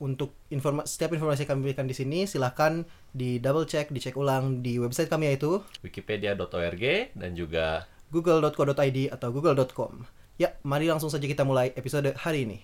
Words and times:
untuk 0.00 0.32
informa 0.48 0.88
setiap 0.88 1.12
informasi 1.12 1.44
yang 1.44 1.50
kami 1.54 1.60
berikan 1.70 1.84
di 1.84 1.92
sini 1.92 2.24
silahkan 2.24 2.88
di 3.12 3.36
double 3.36 3.68
check, 3.68 3.92
dicek 3.92 4.16
ulang 4.16 4.64
di 4.64 4.80
website 4.80 5.12
kami 5.12 5.28
yaitu 5.30 5.60
Wikipedia.org 5.84 6.84
dan 7.12 7.30
juga 7.36 7.84
google.co.id 8.08 8.98
atau 9.12 9.28
google.com. 9.30 10.08
Ya, 10.40 10.56
mari 10.64 10.88
langsung 10.88 11.12
saja 11.12 11.28
kita 11.28 11.44
mulai 11.44 11.76
episode 11.76 12.16
hari 12.16 12.48
ini. 12.48 12.58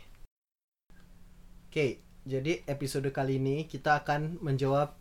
Oke, 1.69 2.01
jadi 2.25 2.65
episode 2.65 3.13
kali 3.13 3.37
ini 3.37 3.69
kita 3.69 4.01
akan 4.01 4.41
menjawab 4.41 4.97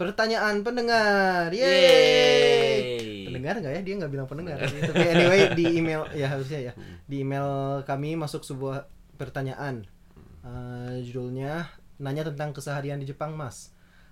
pertanyaan 0.00 0.64
pendengar. 0.64 1.52
Yeay! 1.52 1.68
Yeay! 1.68 3.24
Pendengar 3.28 3.60
nggak 3.60 3.72
ya? 3.76 3.80
Dia 3.84 3.94
nggak 4.00 4.12
bilang 4.12 4.26
pendengar. 4.26 4.58
Tapi 4.64 5.04
anyway 5.04 5.52
di 5.58 5.64
email 5.78 6.08
ya 6.16 6.32
harusnya 6.32 6.60
ya. 6.64 6.72
Di 7.04 7.20
email 7.20 7.84
kami 7.84 8.16
masuk 8.16 8.40
sebuah 8.40 8.88
pertanyaan. 9.20 9.84
Eh, 10.44 10.94
judulnya 11.04 11.68
nanya 11.96 12.24
tentang 12.24 12.50
keseharian 12.50 12.96
di 12.96 13.06
Jepang, 13.06 13.32
Mas. 13.32 13.70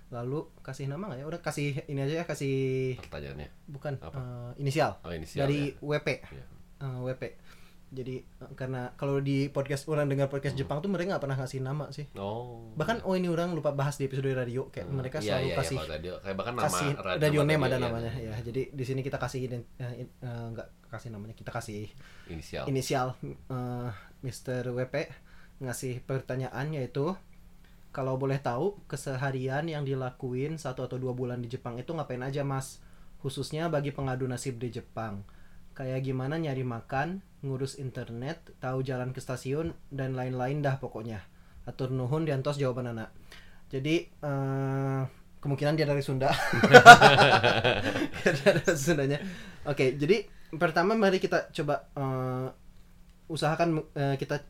Lalu 0.09 0.45
kasih 0.59 0.85
nama 0.85 1.07
nggak 1.07 1.19
ya? 1.19 1.25
Udah 1.25 1.39
kasih 1.39 1.83
ini 1.85 1.99
aja 1.99 2.21
ya, 2.21 2.25
kasih 2.25 2.53
pertanyaannya. 3.01 3.49
bukan 3.65 3.97
Apa? 3.97 4.13
eh, 4.13 4.51
inisial 4.59 5.01
Oh, 5.01 5.09
inisial 5.09 5.43
dari 5.43 5.71
ya. 5.71 5.81
WP. 5.81 6.07
Iya. 6.21 6.45
Eh, 6.79 6.99
WP. 7.01 7.23
Jadi 7.89 8.15
eh, 8.21 8.51
karena 8.53 8.93
kalau 8.93 9.17
di 9.19 9.47
podcast 9.47 9.85
orang 9.85 10.05
dengar 10.05 10.25
podcast 10.25 10.53
Jepang 10.55 10.79
tuh 10.79 10.87
mereka 10.87 11.11
nggak 11.11 11.23
pernah 11.23 11.37
ngasih 11.37 11.59
nama 11.59 11.89
sih. 11.89 12.05
Oh. 12.15 12.73
Bahkan 12.73 13.01
oh 13.03 13.13
ini 13.13 13.25
orang 13.25 13.51
lupa 13.51 13.69
bahas 13.71 13.95
di 13.95 14.05
episode 14.05 14.29
radio 14.29 14.65
kayak 14.67 14.85
Hmm, 14.85 14.95
mereka 14.95 15.17
iya, 15.17 15.37
selalu 15.37 15.45
iya, 15.45 15.55
kasih 15.55 15.69
iya, 15.71 15.81
kalau 15.81 15.93
radio. 15.93 16.13
Kayak 16.19 16.35
bahkan 16.35 16.53
nama 16.53 16.63
kasih 16.63 16.89
ra- 16.93 17.17
radio 17.19 17.39
nama 17.39 17.49
name 17.49 17.63
ada 17.63 17.69
radio, 17.71 17.85
namanya 17.87 18.11
ya. 18.15 18.33
Jadi 18.39 18.61
di 18.69 18.83
sini 18.83 19.01
kita 19.01 19.17
kasih 19.17 19.39
ident- 19.41 19.69
eh, 19.77 19.93
in- 19.99 20.15
eh, 20.19 20.45
nggak 20.51 20.67
kasih 20.89 21.09
namanya, 21.09 21.33
kita 21.33 21.49
kasih 21.49 21.89
Inisial. 22.27 22.63
inisial 22.65 23.07
eh, 23.23 23.89
Mr. 24.21 24.69
WP 24.69 24.95
ngasih 25.59 26.01
pertanyaan 26.01 26.69
yaitu 26.69 27.13
kalau 27.93 28.17
boleh 28.17 28.41
tahu 28.41 28.81
keseharian 28.89 29.69
yang 29.69 29.85
dilakuin 29.85 30.57
satu 30.57 30.81
atau 30.89 30.97
dua 30.97 31.13
bulan 31.13 31.45
di 31.45 31.47
Jepang 31.47 31.77
itu 31.77 31.93
ngapain 31.93 32.25
aja 32.25 32.41
mas? 32.41 32.81
Khususnya 33.21 33.69
bagi 33.69 33.93
pengadu 33.93 34.25
nasib 34.25 34.57
di 34.57 34.73
Jepang. 34.73 35.21
Kayak 35.77 36.01
gimana 36.01 36.41
nyari 36.41 36.65
makan 36.65 37.21
ngurus 37.45 37.77
internet 37.77 38.49
tahu 38.57 38.81
jalan 38.81 39.13
ke 39.13 39.21
stasiun 39.21 39.77
dan 39.93 40.17
lain-lain 40.17 40.65
dah 40.65 40.81
pokoknya. 40.81 41.21
Atur 41.69 41.93
nuhun 41.93 42.25
diantos 42.25 42.57
jawaban 42.57 42.97
anak. 42.97 43.13
Jadi 43.69 44.09
eh, 44.09 45.01
kemungkinan 45.37 45.77
dia 45.77 45.85
dari 45.85 46.01
Sunda. 46.01 46.33
Dia 48.25 48.31
dari 48.33 48.61
Sundanya. 48.73 49.21
Oke 49.69 49.93
jadi 49.93 50.25
pertama 50.57 50.97
mari 50.97 51.21
kita 51.21 51.53
coba 51.53 51.85
eh, 51.93 52.47
usahakan 53.29 53.85
eh, 53.93 54.17
kita 54.17 54.41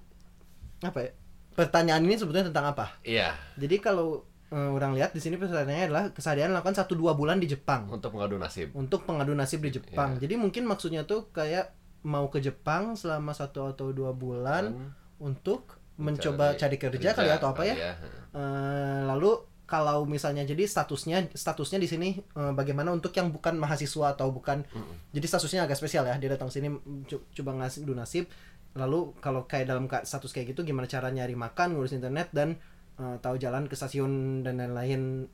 apa 0.84 1.00
ya 1.00 1.12
pertanyaan 1.54 2.02
ini 2.02 2.16
sebetulnya 2.16 2.50
tentang 2.50 2.66
apa 2.70 2.98
Iya, 3.02 3.34
jadi 3.56 3.78
kalau 3.78 4.22
eh, 4.50 4.70
orang 4.70 4.94
lihat 4.94 5.14
di 5.14 5.22
sini 5.22 5.36
pertanyaannya 5.36 5.86
adalah 5.88 6.04
keseharian 6.10 6.52
lakukan 6.52 6.76
satu 6.76 6.94
dua 6.94 7.14
bulan 7.14 7.38
di 7.38 7.48
Jepang 7.48 7.88
untuk 7.88 8.12
mengadu 8.12 8.36
nasib. 8.36 8.70
untuk 8.74 9.02
pengadu 9.04 9.32
nasib 9.32 9.62
di 9.62 9.72
Jepang. 9.72 10.18
Iya. 10.18 10.26
Jadi 10.26 10.34
mungkin 10.36 10.64
maksudnya 10.64 11.04
tuh 11.04 11.30
kayak 11.30 11.74
mau 12.04 12.28
ke 12.28 12.38
Jepang 12.38 12.94
selama 12.94 13.32
satu 13.32 13.66
atau 13.66 13.90
dua 13.90 14.12
bulan 14.12 14.70
Dan 14.70 14.92
untuk 15.18 15.80
mencoba 15.96 16.54
cari 16.54 16.76
kerja, 16.76 17.14
kali 17.14 17.30
ya, 17.30 17.38
atau 17.38 17.50
apa 17.50 17.64
ya. 17.64 17.76
kali 17.76 17.86
Eh, 18.34 19.02
lalu 19.06 19.32
kalau 19.64 20.04
misalnya 20.04 20.44
jadi 20.44 20.68
statusnya 20.68 21.32
statusnya 21.32 21.80
di 21.80 21.88
sini 21.88 22.10
eh, 22.20 22.52
bagaimana 22.52 22.92
untuk 22.92 23.10
yang 23.12 23.32
bukan 23.32 23.56
mahasiswa 23.56 24.12
atau 24.12 24.30
bukan 24.30 24.62
Mm-mm. 24.68 24.96
jadi 25.10 25.26
statusnya 25.26 25.64
agak 25.64 25.80
spesial 25.80 26.04
ya 26.04 26.20
dia 26.20 26.30
datang 26.30 26.52
sini 26.52 26.68
mm, 26.68 27.08
co- 27.08 27.24
coba 27.32 27.64
ngasih 27.64 27.88
nasib 27.88 28.26
lalu 28.74 29.14
kalau 29.22 29.46
kayak 29.46 29.70
dalam 29.70 29.86
status 29.86 30.34
kayak 30.34 30.58
gitu 30.58 30.66
gimana 30.66 30.90
cara 30.90 31.14
nyari 31.14 31.38
makan 31.38 31.78
ngurus 31.78 31.94
internet 31.94 32.34
dan 32.34 32.58
eh, 32.98 33.16
tahu 33.22 33.38
jalan 33.38 33.70
ke 33.70 33.76
stasiun 33.78 34.42
dan 34.42 34.58
lain-lain. 34.62 35.30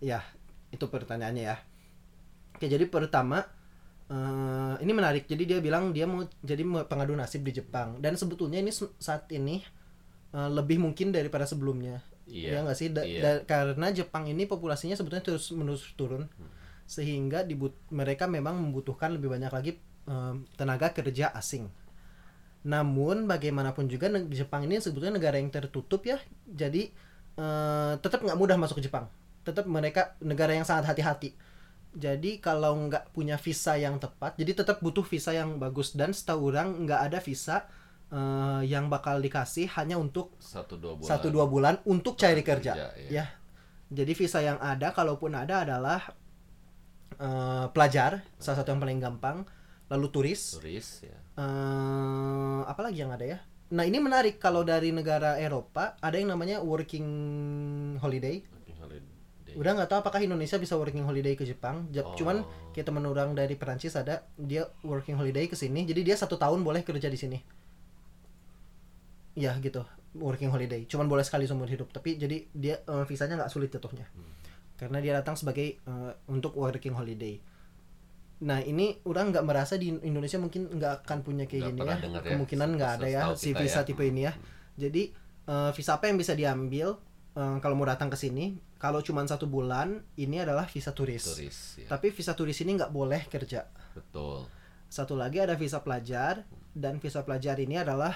Ya 0.00 0.24
itu 0.72 0.84
pertanyaannya 0.88 1.44
ya. 1.44 1.56
Oke 2.56 2.66
jadi 2.66 2.84
pertama 2.88 3.44
eh, 4.08 4.74
ini 4.80 4.92
menarik. 4.96 5.28
Jadi 5.28 5.44
dia 5.44 5.58
bilang 5.60 5.92
dia 5.92 6.08
mau 6.08 6.24
jadi 6.40 6.64
pengadu 6.88 7.12
nasib 7.12 7.44
di 7.44 7.52
Jepang. 7.52 8.00
Dan 8.00 8.16
sebetulnya 8.16 8.60
ini 8.64 8.72
saat 8.72 9.28
ini 9.32 9.60
eh, 10.32 10.50
lebih 10.50 10.80
mungkin 10.80 11.12
daripada 11.12 11.44
sebelumnya. 11.44 12.00
Iya. 12.28 12.60
ya 12.60 12.68
nggak 12.68 12.76
sih? 12.76 12.88
Da- 12.92 13.08
da- 13.24 13.42
karena 13.48 13.88
Jepang 13.88 14.28
ini 14.28 14.44
populasinya 14.44 14.92
sebetulnya 14.96 15.24
terus 15.24 15.48
menerus 15.52 15.92
turun. 15.96 16.28
Sehingga 16.88 17.44
dibut 17.44 17.76
mereka 17.92 18.24
memang 18.24 18.56
membutuhkan 18.60 19.12
lebih 19.12 19.28
banyak 19.28 19.52
lagi 19.52 19.76
em, 20.08 20.44
tenaga 20.56 20.92
kerja 20.92 21.28
asing 21.36 21.68
namun 22.66 23.30
bagaimanapun 23.30 23.86
juga 23.86 24.10
Jepang 24.28 24.66
ini 24.66 24.82
sebetulnya 24.82 25.14
negara 25.14 25.38
yang 25.38 25.50
tertutup 25.50 26.02
ya. 26.02 26.18
Jadi 26.44 26.90
eh, 27.38 27.92
tetap 28.02 28.22
nggak 28.24 28.38
mudah 28.38 28.56
masuk 28.58 28.82
ke 28.82 28.90
Jepang. 28.90 29.06
Tetap 29.46 29.64
mereka 29.70 30.18
negara 30.20 30.52
yang 30.52 30.66
sangat 30.66 30.90
hati-hati. 30.90 31.32
Jadi 31.94 32.38
kalau 32.38 32.76
nggak 32.86 33.16
punya 33.16 33.40
visa 33.40 33.74
yang 33.80 33.96
tepat 33.96 34.36
jadi 34.36 34.52
tetap 34.52 34.78
butuh 34.84 35.02
visa 35.06 35.32
yang 35.32 35.56
bagus. 35.56 35.94
Dan 35.94 36.10
setahu 36.12 36.52
orang 36.52 36.84
nggak 36.84 37.00
ada 37.10 37.18
visa 37.22 37.64
eh, 38.10 38.62
yang 38.66 38.90
bakal 38.90 39.22
dikasih 39.22 39.70
hanya 39.78 39.96
untuk 39.96 40.34
Satu 40.42 40.76
dua 40.76 40.98
bulan. 40.98 41.08
satu 41.08 41.26
dua 41.32 41.46
bulan 41.48 41.74
untuk 41.86 42.18
cari 42.18 42.42
kerja, 42.44 42.74
Kerja, 42.74 42.88
iya. 43.06 43.10
ya. 43.10 43.26
Jadi 43.88 44.12
visa 44.12 44.44
yang 44.44 44.60
ada 44.60 44.92
kalaupun 44.92 45.32
ada 45.32 45.64
adalah 45.64 46.00
eh, 47.18 47.66
pelajar 47.72 48.20
salah 48.36 48.56
satu 48.60 48.74
yang 48.76 48.82
paling 48.82 49.00
gampang 49.00 49.36
lalu 49.88 50.06
turis. 50.12 50.60
Turis 50.60 51.04
ya. 51.04 51.16
eh 51.40 52.60
apa 52.64 52.80
lagi 52.84 53.00
yang 53.00 53.12
ada 53.12 53.24
ya? 53.24 53.38
Nah 53.72 53.84
ini 53.84 54.00
menarik. 54.00 54.40
Kalau 54.40 54.64
dari 54.64 54.92
negara 54.92 55.36
Eropa 55.40 55.96
ada 56.00 56.16
yang 56.16 56.32
namanya 56.32 56.60
working 56.60 57.08
holiday. 58.00 58.44
Working 58.44 58.78
holiday. 58.80 59.14
udah 59.56 59.70
nggak 59.80 59.88
tahu 59.90 60.00
apakah 60.04 60.20
Indonesia 60.20 60.60
bisa 60.60 60.76
working 60.76 61.04
holiday 61.08 61.32
ke 61.32 61.44
Jepang. 61.48 61.88
Oh. 61.88 62.14
cuman 62.16 62.44
kayak 62.76 62.86
temen 62.88 63.04
orang 63.08 63.32
dari 63.32 63.56
Perancis 63.56 63.96
ada 63.96 64.28
dia 64.36 64.68
working 64.84 65.16
holiday 65.16 65.48
ke 65.48 65.56
sini. 65.56 65.88
Jadi 65.88 66.04
dia 66.04 66.16
satu 66.16 66.36
tahun 66.36 66.60
boleh 66.60 66.84
kerja 66.84 67.08
di 67.08 67.18
sini. 67.18 67.38
Ya 69.36 69.56
gitu. 69.60 69.84
Working 70.16 70.52
holiday. 70.52 70.84
Cuman 70.84 71.08
boleh 71.08 71.24
sekali 71.24 71.48
seumur 71.48 71.68
hidup. 71.68 71.88
Tapi 71.92 72.20
jadi 72.20 72.44
dia 72.52 72.84
eh, 72.84 73.04
visanya 73.08 73.40
nggak 73.40 73.52
sulit 73.52 73.72
jatuhnya. 73.72 74.04
Karena 74.78 75.00
dia 75.00 75.12
datang 75.16 75.36
sebagai 75.36 75.80
eh, 75.80 76.12
untuk 76.28 76.52
working 76.56 76.92
holiday 76.92 77.40
nah 78.38 78.62
ini 78.62 79.02
orang 79.02 79.34
nggak 79.34 79.42
merasa 79.42 79.74
di 79.74 79.90
Indonesia 79.90 80.38
mungkin 80.38 80.70
nggak 80.70 81.02
akan 81.02 81.18
punya 81.26 81.50
kayak 81.50 81.74
gini 81.74 81.80
ya. 81.82 81.96
ya, 81.98 82.20
kemungkinan 82.22 82.68
nggak 82.78 82.92
ada 83.02 83.08
ya 83.10 83.22
si 83.34 83.50
visa 83.50 83.82
ya. 83.82 83.86
tipe 83.86 84.06
ini 84.06 84.30
ya. 84.30 84.32
Jadi 84.78 85.10
eh, 85.50 85.70
visa 85.74 85.98
apa 85.98 86.06
yang 86.06 86.14
bisa 86.14 86.38
diambil 86.38 86.94
eh, 87.34 87.56
kalau 87.58 87.74
mau 87.74 87.86
datang 87.86 88.06
ke 88.06 88.14
sini? 88.14 88.54
Kalau 88.78 89.02
cuma 89.02 89.26
satu 89.26 89.50
bulan 89.50 90.06
ini 90.14 90.38
adalah 90.38 90.70
visa 90.70 90.94
turis, 90.94 91.26
Turis 91.26 91.82
ya. 91.82 91.90
tapi 91.90 92.14
visa 92.14 92.30
turis 92.38 92.62
ini 92.62 92.78
nggak 92.78 92.94
boleh 92.94 93.26
kerja. 93.26 93.66
Betul. 93.94 94.46
satu 94.88 95.20
lagi 95.20 95.36
ada 95.36 95.52
visa 95.52 95.84
pelajar 95.84 96.48
dan 96.72 96.96
visa 96.96 97.20
pelajar 97.20 97.60
ini 97.60 97.76
adalah 97.76 98.14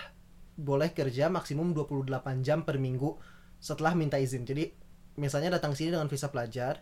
boleh 0.56 0.96
kerja 0.96 1.28
maksimum 1.28 1.76
28 1.76 2.40
jam 2.40 2.64
per 2.64 2.80
minggu 2.80 3.18
setelah 3.60 3.92
minta 3.92 4.16
izin. 4.16 4.48
Jadi 4.48 4.72
misalnya 5.20 5.58
datang 5.60 5.76
sini 5.76 5.92
dengan 5.92 6.08
visa 6.08 6.32
pelajar 6.32 6.80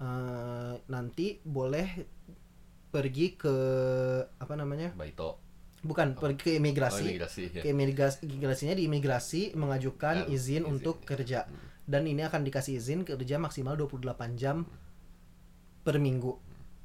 eh, 0.00 0.74
nanti 0.88 1.42
boleh 1.44 2.15
pergi 2.96 3.36
ke 3.36 3.52
apa 4.40 4.56
namanya? 4.56 4.96
Baito. 4.96 5.44
bukan 5.84 6.16
pergi 6.16 6.40
ke 6.40 6.50
Oh, 6.56 6.58
imigrasi 6.58 7.04
imigrasi 7.04 7.42
ya. 7.52 7.62
ke 7.62 7.68
imigrasi 7.70 8.18
imigrasinya 8.26 8.74
di 8.74 8.88
imigrasi 8.88 9.42
mengajukan 9.54 10.24
Kan, 10.24 10.32
izin, 10.32 10.64
izin, 10.64 10.72
untuk 10.72 10.98
ya. 10.98 11.06
kerja 11.06 11.40
dan 11.84 12.02
ini 12.08 12.24
akan 12.24 12.42
dikasih 12.42 12.80
izin 12.80 13.04
kerja 13.04 13.36
maksimal 13.38 13.78
28 13.78 14.02
jam 14.34 14.64
per 15.80 16.00
minggu. 16.00 16.34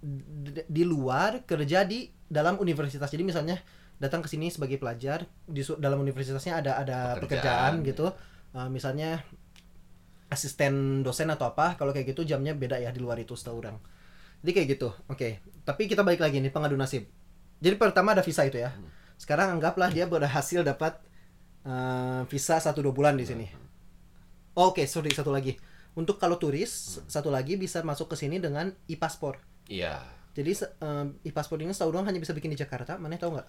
D- 0.01 0.65
di 0.67 0.83
luar 0.83 1.41
kerja 1.45 1.81
di 1.81 2.05
dalam 2.27 2.57
universitas. 2.57 3.09
Jadi 3.09 3.23
misalnya 3.25 3.57
datang 3.97 4.21
ke 4.21 4.29
sini 4.29 4.49
sebagai 4.49 4.77
pelajar 4.77 5.25
di 5.45 5.61
dalam 5.77 5.97
universitasnya 5.97 6.61
ada 6.61 6.77
ada 6.77 6.97
pekerjaan, 7.17 7.81
Pekerjaan, 7.81 7.89
gitu. 7.89 8.07
Uh, 8.51 8.69
misalnya 8.69 9.21
asisten 10.29 11.01
dosen 11.01 11.27
atau 11.27 11.49
apa 11.49 11.75
kalau 11.75 11.91
kayak 11.91 12.13
gitu 12.13 12.23
jamnya 12.23 12.55
beda 12.55 12.77
ya 12.77 12.89
di 12.89 13.01
luar 13.01 13.17
itu 13.17 13.33
setahu 13.33 13.61
orang. 13.61 13.77
Jadi 14.41 14.51
kayak 14.53 14.67
gitu 14.73 14.89
oke 15.05 15.29
tapi 15.61 15.85
kita 15.85 16.01
balik 16.01 16.19
lagi 16.19 16.37
nih 16.37 16.49
pengadu 16.49 16.75
nasib 16.75 17.05
jadi 17.57 17.75
pertama 17.75 18.11
ada 18.11 18.21
visa 18.21 18.41
itu 18.43 18.57
ya 18.57 18.73
sekarang 19.15 19.55
anggaplah 19.55 19.87
dia 19.87 20.05
berhasil 20.05 20.61
dapat 20.61 20.97
eh, 21.63 22.21
visa 22.25 22.57
satu 22.57 22.81
dua 22.81 22.93
bulan 22.93 23.13
di 23.13 23.23
sini 23.23 23.45
oke 24.53 24.83
sorry 24.85 25.11
satu 25.11 25.29
lagi 25.29 25.55
Untuk 25.91 26.15
kalau 26.17 26.39
turis 26.39 26.71
satu 27.03 27.27
lagi 27.27 27.59
bisa 27.59 27.83
masuk 27.83 28.07
ke 28.07 28.15
sini 28.15 28.39
dengan 28.39 28.71
e-paspor. 28.87 29.43
Iya. 29.67 29.99
Jadi 30.31 30.55
se- 30.55 30.71
em, 30.79 31.19
e-paspor 31.19 31.59
ini 31.59 31.75
setahu 31.75 31.91
orang 31.91 32.07
hanya 32.07 32.15
bisa 32.15 32.31
bikin 32.31 32.47
di 32.47 32.55
Jakarta. 32.55 32.95
Mana 32.95 33.19
tahu 33.19 33.35
nggak? 33.35 33.47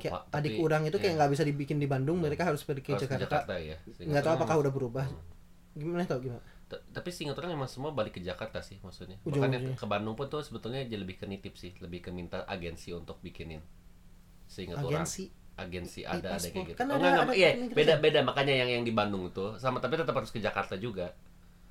Kayak 0.00 0.24
lupa. 0.24 0.32
adik 0.32 0.56
tapi- 0.56 0.64
orang 0.64 0.82
itu 0.88 0.96
kayak 0.96 1.12
ya, 1.12 1.16
nggak 1.20 1.30
bisa 1.36 1.44
dibikin 1.44 1.76
di 1.76 1.84
Bandung, 1.84 2.16
mereka 2.16 2.48
harus 2.48 2.64
pergi 2.64 2.96
ke 2.96 2.96
Jakarta. 2.96 3.44
ya. 3.60 3.76
Nggak 4.08 4.24
tahu 4.24 4.32
orang 4.32 4.40
apakah 4.40 4.56
udah 4.56 4.72
berubah. 4.72 5.04
Gimana 5.76 6.08
tahu 6.08 6.20
gimana? 6.24 6.40
Tapi 6.66 7.14
seingat 7.14 7.38
orang 7.38 7.54
emang 7.54 7.70
semua 7.70 7.94
balik 7.94 8.18
ke 8.18 8.20
Jakarta 8.20 8.58
sih 8.58 8.82
maksudnya. 8.82 9.22
Ujung-ujungnya. 9.22 9.70
Makanya 9.70 9.78
ke 9.78 9.86
Bandung 9.86 10.18
pun 10.18 10.26
tuh 10.26 10.42
sebetulnya 10.42 10.82
aja 10.82 10.98
lebih 10.98 11.14
ke 11.14 11.24
nitip 11.24 11.54
sih, 11.54 11.70
lebih 11.78 12.02
ke 12.02 12.10
minta 12.10 12.42
agensi 12.44 12.90
untuk 12.90 13.22
bikinin. 13.22 13.62
Seingat 14.46 14.82
orang 14.82 15.06
Agensi. 15.06 15.30
agensi 15.56 16.00
ada 16.04 16.36
ada 16.36 16.48
kayak 16.52 16.74
gitu. 16.74 16.78
Kan 16.78 16.90
oh, 16.90 16.98
ada- 16.98 17.06
enggak, 17.08 17.24
ada 17.30 17.34
iya, 17.34 17.50
beda 17.70 17.94
beda 18.02 18.20
makanya 18.26 18.52
yang 18.52 18.70
yang 18.80 18.84
di 18.84 18.92
Bandung 18.92 19.30
itu 19.30 19.56
sama 19.56 19.78
tapi 19.78 19.94
tetap 19.96 20.12
harus 20.12 20.28
ke 20.28 20.42
Jakarta 20.42 20.74
juga. 20.76 21.14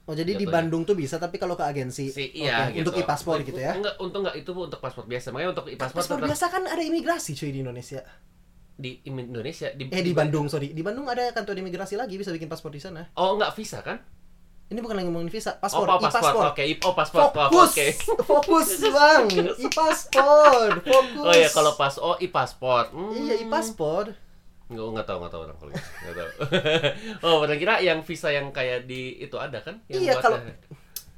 Oh 0.05 0.13
jadi 0.13 0.37
di 0.37 0.45
Jatuhnya. 0.45 0.53
Bandung 0.53 0.81
tuh 0.85 0.93
bisa, 0.93 1.17
tapi 1.17 1.41
kalau 1.41 1.57
ke 1.57 1.65
agensi, 1.65 2.13
Si, 2.13 2.29
iya 2.37 2.69
gitu. 2.69 2.93
untuk 2.93 2.93
e-paspor 3.01 3.41
gitu 3.41 3.57
ya. 3.57 3.73
Enggak, 3.73 3.97
untuk 3.97 4.21
enggak 4.21 4.37
itu 4.37 4.51
untuk 4.53 4.77
paspor 4.77 5.05
biasa. 5.09 5.33
Makanya 5.33 5.49
untuk 5.57 5.65
e-paspor 5.65 5.97
Paspor 5.97 6.17
tetap 6.21 6.29
biasa 6.29 6.45
kan 6.53 6.63
ada 6.69 6.83
imigrasi 6.85 7.33
cuy 7.33 7.49
di 7.51 7.59
Indonesia. 7.65 8.01
di 8.75 8.99
Indonesia 9.07 9.71
di, 9.71 9.87
Eh 9.87 10.03
di 10.03 10.11
Bandung 10.11 10.51
sorry, 10.51 10.75
di 10.75 10.83
Bandung 10.83 11.07
ada 11.07 11.31
kantor 11.31 11.55
imigrasi 11.63 11.95
lagi 11.95 12.19
bisa 12.19 12.29
bikin 12.35 12.51
paspor 12.51 12.75
di 12.75 12.83
sana. 12.83 13.07
Oh, 13.15 13.33
enggak 13.39 13.55
visa 13.55 13.79
kan? 13.79 13.97
Ini 14.65 14.81
bukan 14.81 14.97
lagi 14.97 15.05
ngomongin 15.05 15.29
visa, 15.29 15.53
Oh, 15.53 15.61
paspor, 15.61 15.85
oh, 15.85 16.01
paspor. 16.01 16.21
e-paspor. 16.25 16.43
Oke, 16.49 16.63
i- 16.65 16.81
oh 16.81 16.93
paspor. 16.93 17.19
Oh, 17.21 17.29
Fokus, 17.29 17.69
Oke. 17.69 17.85
fokus 18.25 18.69
bang, 18.97 19.25
e-paspor, 19.61 20.69
fokus. 20.81 21.21
Oh 21.21 21.33
ya 21.33 21.49
kalau 21.49 21.73
pas 21.73 21.93
oh 21.97 22.17
e-paspor. 22.17 22.89
Hmm. 22.89 23.13
Iya 23.13 23.45
e-paspor. 23.45 24.17
Enggak, 24.65 24.85
enggak 24.89 25.05
tahu, 25.05 25.17
enggak 25.21 25.31
tahu 25.31 25.41
orang 25.43 25.57
kalau 25.59 25.71
gitu. 25.71 25.85
Enggak 26.01 26.15
tahu. 26.17 26.29
oh, 27.27 27.35
benar 27.39 27.55
kira 27.55 27.73
yang 27.79 28.01
visa 28.01 28.29
yang 28.29 28.49
kayak 28.49 28.83
di 28.83 29.01
itu 29.19 29.37
ada 29.37 29.61
kan? 29.61 29.85
Yang 29.85 30.01
Iya, 30.01 30.13
kalau- 30.17 30.41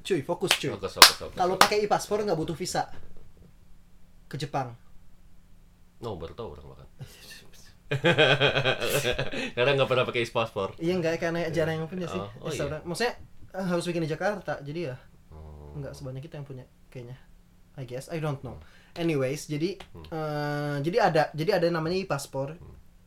Cuy, 0.03 0.19
fokus 0.21 0.51
cuy. 0.53 0.67
Fokus, 0.69 0.91
fokus, 0.93 1.15
fokus. 1.17 1.35
Kalau 1.35 1.55
pakai 1.55 1.77
e-paspor 1.81 2.19
nggak 2.21 2.35
butuh 2.35 2.53
visa 2.53 2.91
ke 4.25 4.35
Jepang. 4.35 4.75
No, 5.97 6.15
baru 6.15 6.31
tahu 6.33 6.51
orang 6.53 6.65
bahkan. 6.67 6.87
Karena 9.55 9.69
nggak 9.73 9.87
pernah 9.87 10.03
pakai 10.03 10.21
e-paspor. 10.21 10.75
Iya 10.77 10.93
nggak 10.97 11.15
karena 11.17 11.47
jarang 11.49 11.75
yang 11.77 11.87
punya 11.87 12.05
sih. 12.05 12.19
Oh, 12.19 12.27
oh 12.41 12.49
iya. 12.49 12.57
saudara- 12.57 12.83
Maksudnya 12.83 13.15
harus 13.59 13.85
bikin 13.85 14.05
di 14.05 14.09
Jakarta, 14.09 14.61
jadi 14.61 14.93
ya 14.93 14.95
Oh. 15.29 15.73
nggak 15.75 15.93
sebanyak 15.93 16.21
kita 16.23 16.37
yang 16.37 16.47
punya 16.47 16.65
kayaknya. 16.87 17.17
I 17.77 17.85
guess 17.85 18.09
I 18.09 18.17
don't 18.17 18.41
know. 18.41 18.57
Anyways, 18.93 19.45
jadi 19.45 19.77
eh, 20.09 20.75
jadi 20.81 20.97
ada 20.99 21.23
jadi 21.31 21.61
ada 21.61 21.67
namanya 21.69 21.97
e-paspor, 21.97 22.57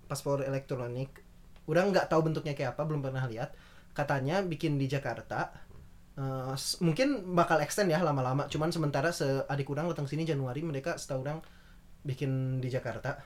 paspor 0.06 0.42
elektronik. 0.42 1.10
Udah 1.66 1.82
nggak 1.86 2.06
tahu 2.06 2.26
bentuknya 2.26 2.54
kayak 2.54 2.74
apa, 2.74 2.82
belum 2.86 3.02
pernah 3.02 3.26
lihat. 3.26 3.50
Katanya 3.90 4.42
bikin 4.42 4.78
di 4.78 4.86
Jakarta. 4.86 5.50
Eh, 6.14 6.54
s- 6.54 6.78
mungkin 6.78 7.34
bakal 7.34 7.58
extend 7.58 7.90
ya 7.90 7.98
lama-lama. 7.98 8.46
Cuman 8.46 8.70
sementara 8.70 9.10
seadik 9.10 9.66
kurang 9.66 9.90
datang 9.90 10.06
sini 10.06 10.22
Januari 10.22 10.62
mereka 10.62 10.94
setahu 10.94 11.26
orang 11.26 11.42
bikin 12.06 12.62
di 12.62 12.70
Jakarta. 12.70 13.18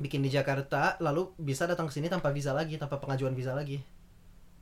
Bikin 0.00 0.24
di 0.24 0.32
Jakarta, 0.32 0.96
lalu 0.98 1.36
bisa 1.36 1.68
datang 1.68 1.86
ke 1.86 1.92
sini 1.92 2.08
tanpa 2.08 2.32
visa 2.32 2.56
lagi, 2.56 2.80
tanpa 2.80 2.96
pengajuan 2.96 3.36
visa 3.36 3.52
lagi. 3.52 3.76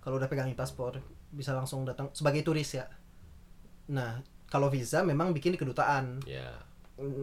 Kalau 0.00 0.16
udah 0.16 0.28
pegang 0.28 0.48
e-paspor, 0.48 0.96
bisa 1.30 1.52
langsung 1.52 1.84
datang 1.84 2.08
sebagai 2.16 2.40
turis 2.40 2.72
ya. 2.74 2.88
Nah, 3.92 4.20
kalau 4.48 4.72
visa 4.72 5.04
memang 5.04 5.30
bikin 5.30 5.54
di 5.54 5.60
kedutaan. 5.60 6.20
Ya. 6.26 6.50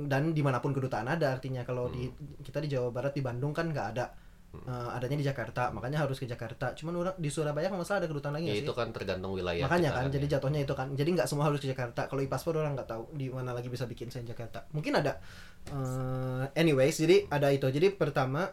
dan 0.09 0.33
di 0.33 0.41
mana 0.41 0.57
pun 0.57 0.73
kedutaan 0.73 1.05
ada 1.05 1.37
artinya. 1.37 1.61
Kalau 1.61 1.85
di 1.93 2.09
kita 2.41 2.57
di 2.57 2.65
Jawa 2.65 2.89
Barat 2.89 3.13
di 3.13 3.21
Bandung 3.21 3.53
kan 3.53 3.69
nggak 3.69 3.87
ada. 3.93 4.09
Eh, 4.57 4.89
adanya 4.89 5.21
di 5.21 5.25
Jakarta 5.27 5.69
makanya 5.69 6.01
harus 6.01 6.17
ke 6.17 6.25
Jakarta. 6.25 6.73
Cuman 6.73 6.97
orang 6.97 7.15
di 7.21 7.29
Surabaya 7.29 7.69
kalau 7.69 7.85
nggak 7.85 7.89
salah 7.93 8.01
ada 8.01 8.09
kedutaan 8.09 8.33
lagi 8.33 8.49
Ya 8.49 8.57
nggak 8.57 8.63
itu 8.65 8.73
sih 8.73 8.79
kan 8.79 8.87
tergantung 8.89 9.31
wilayah. 9.37 9.69
makanya 9.69 9.89
kita 9.93 9.99
kan 10.01 10.09
jadi 10.09 10.25
ya. 10.25 10.31
jatuhnya 10.33 10.59
itu 10.65 10.73
kan. 10.73 10.87
Jadi 10.97 11.09
nggak 11.13 11.27
semua 11.29 11.45
harus 11.45 11.59
ke 11.61 11.69
Jakarta. 11.69 12.09
Kalau 12.09 12.21
e-paspor 12.25 12.57
orang 12.57 12.73
nggak 12.73 12.89
tahu 12.89 13.03
di 13.13 13.29
mana 13.29 13.53
lagi 13.53 13.69
bisa 13.69 13.85
bikin 13.85 14.09
saya 14.09 14.25
Jakarta. 14.25 14.65
Mungkin 14.73 14.97
ada. 14.97 15.21
Eh, 15.69 16.43
anyways 16.57 16.97
jadi 16.97 17.29
ada 17.29 17.53
itu. 17.53 17.69
Jadi 17.69 17.93
pertama 17.93 18.49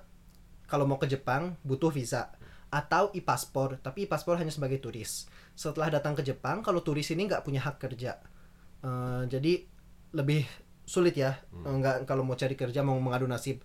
kalau 0.69 0.85
mau 0.85 1.01
ke 1.01 1.09
Jepang 1.09 1.57
butuh 1.65 1.89
visa 1.89 2.37
atau 2.71 3.11
e-paspor 3.17 3.81
tapi 3.83 4.07
e-paspor 4.07 4.39
hanya 4.39 4.53
sebagai 4.53 4.79
turis 4.81 5.27
setelah 5.55 5.89
datang 5.91 6.15
ke 6.15 6.23
Jepang 6.23 6.63
kalau 6.65 6.81
turis 6.85 7.11
ini 7.13 7.29
nggak 7.29 7.45
punya 7.45 7.65
hak 7.65 7.81
kerja 7.81 8.19
Eh, 8.85 9.23
jadi 9.33 9.65
lebih 10.13 10.45
sulit 10.85 11.17
ya 11.17 11.41
Eh, 11.65 11.75
nggak 11.81 12.05
kalau 12.05 12.23
mau 12.23 12.37
cari 12.37 12.53
kerja 12.53 12.85
mau 12.85 13.01
mengadu 13.01 13.25
nasib 13.25 13.65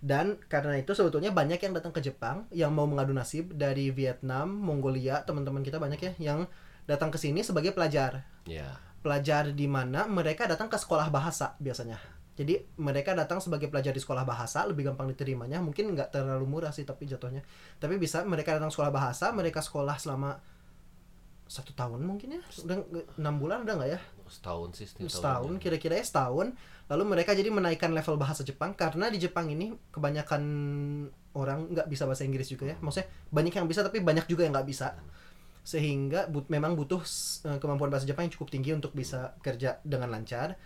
dan 0.00 0.40
karena 0.48 0.80
itu 0.80 0.96
sebetulnya 0.96 1.32
banyak 1.32 1.60
yang 1.60 1.72
datang 1.76 1.92
ke 1.92 2.00
Jepang 2.00 2.48
yang 2.52 2.72
mau 2.72 2.84
mengadu 2.84 3.16
nasib 3.16 3.56
dari 3.56 3.88
Vietnam, 3.88 4.52
Mongolia, 4.52 5.24
teman-teman 5.24 5.64
kita 5.64 5.80
banyak 5.80 6.00
ya 6.00 6.12
yang 6.20 6.44
datang 6.84 7.08
ke 7.08 7.16
sini 7.16 7.40
sebagai 7.40 7.72
pelajar. 7.72 8.28
Ya. 8.44 8.76
Pelajar 9.00 9.56
di 9.56 9.64
mana 9.64 10.04
mereka 10.04 10.44
datang 10.44 10.68
ke 10.68 10.76
sekolah 10.76 11.08
bahasa 11.08 11.56
biasanya. 11.56 11.96
Jadi 12.34 12.58
mereka 12.82 13.14
datang 13.14 13.38
sebagai 13.38 13.70
pelajar 13.70 13.94
di 13.94 14.02
sekolah 14.02 14.26
bahasa 14.26 14.66
lebih 14.66 14.90
gampang 14.90 15.06
diterimanya. 15.10 15.62
Mungkin 15.62 15.94
nggak 15.94 16.10
terlalu 16.10 16.46
murah 16.50 16.74
sih 16.74 16.82
tapi 16.82 17.06
jatuhnya. 17.06 17.46
Tapi 17.78 17.94
bisa 17.96 18.26
mereka 18.26 18.58
datang 18.58 18.74
sekolah 18.74 18.90
bahasa, 18.90 19.30
mereka 19.30 19.62
sekolah 19.62 19.94
selama 19.96 20.42
satu 21.44 21.76
tahun 21.76 22.00
mungkin 22.00 22.40
ya, 22.40 22.42
udah 22.64 22.76
enam 23.20 23.34
bulan 23.36 23.68
udah 23.68 23.74
nggak 23.76 23.90
ya? 23.94 24.00
Setahun 24.24 24.70
sih. 24.74 24.88
setahun 24.88 25.20
tahun 25.20 25.52
ya. 25.56 25.60
kira-kira 25.60 25.94
ya 26.00 26.04
setahun 26.04 26.56
lalu 26.88 27.02
mereka 27.04 27.32
jadi 27.32 27.48
menaikkan 27.48 27.92
level 27.92 28.16
bahasa 28.20 28.44
Jepang 28.44 28.76
karena 28.76 29.08
di 29.08 29.16
Jepang 29.16 29.48
ini 29.48 29.72
kebanyakan 29.88 30.42
orang 31.32 31.72
nggak 31.72 31.88
bisa 31.88 32.04
bahasa 32.04 32.24
Inggris 32.28 32.48
juga 32.48 32.72
ya 32.72 32.76
maksudnya 32.80 33.08
banyak 33.32 33.54
yang 33.56 33.66
bisa 33.68 33.80
tapi 33.80 34.04
banyak 34.04 34.28
juga 34.28 34.44
yang 34.44 34.52
nggak 34.52 34.68
bisa 34.68 34.96
sehingga 35.64 36.28
but, 36.28 36.52
memang 36.52 36.76
butuh 36.76 37.00
eh, 37.48 37.56
kemampuan 37.56 37.88
bahasa 37.88 38.04
Jepang 38.04 38.28
yang 38.28 38.34
cukup 38.36 38.52
tinggi 38.52 38.76
untuk 38.76 38.92
bisa 38.92 39.32
kerja 39.40 39.80
dengan 39.80 40.12
lancar 40.12 40.60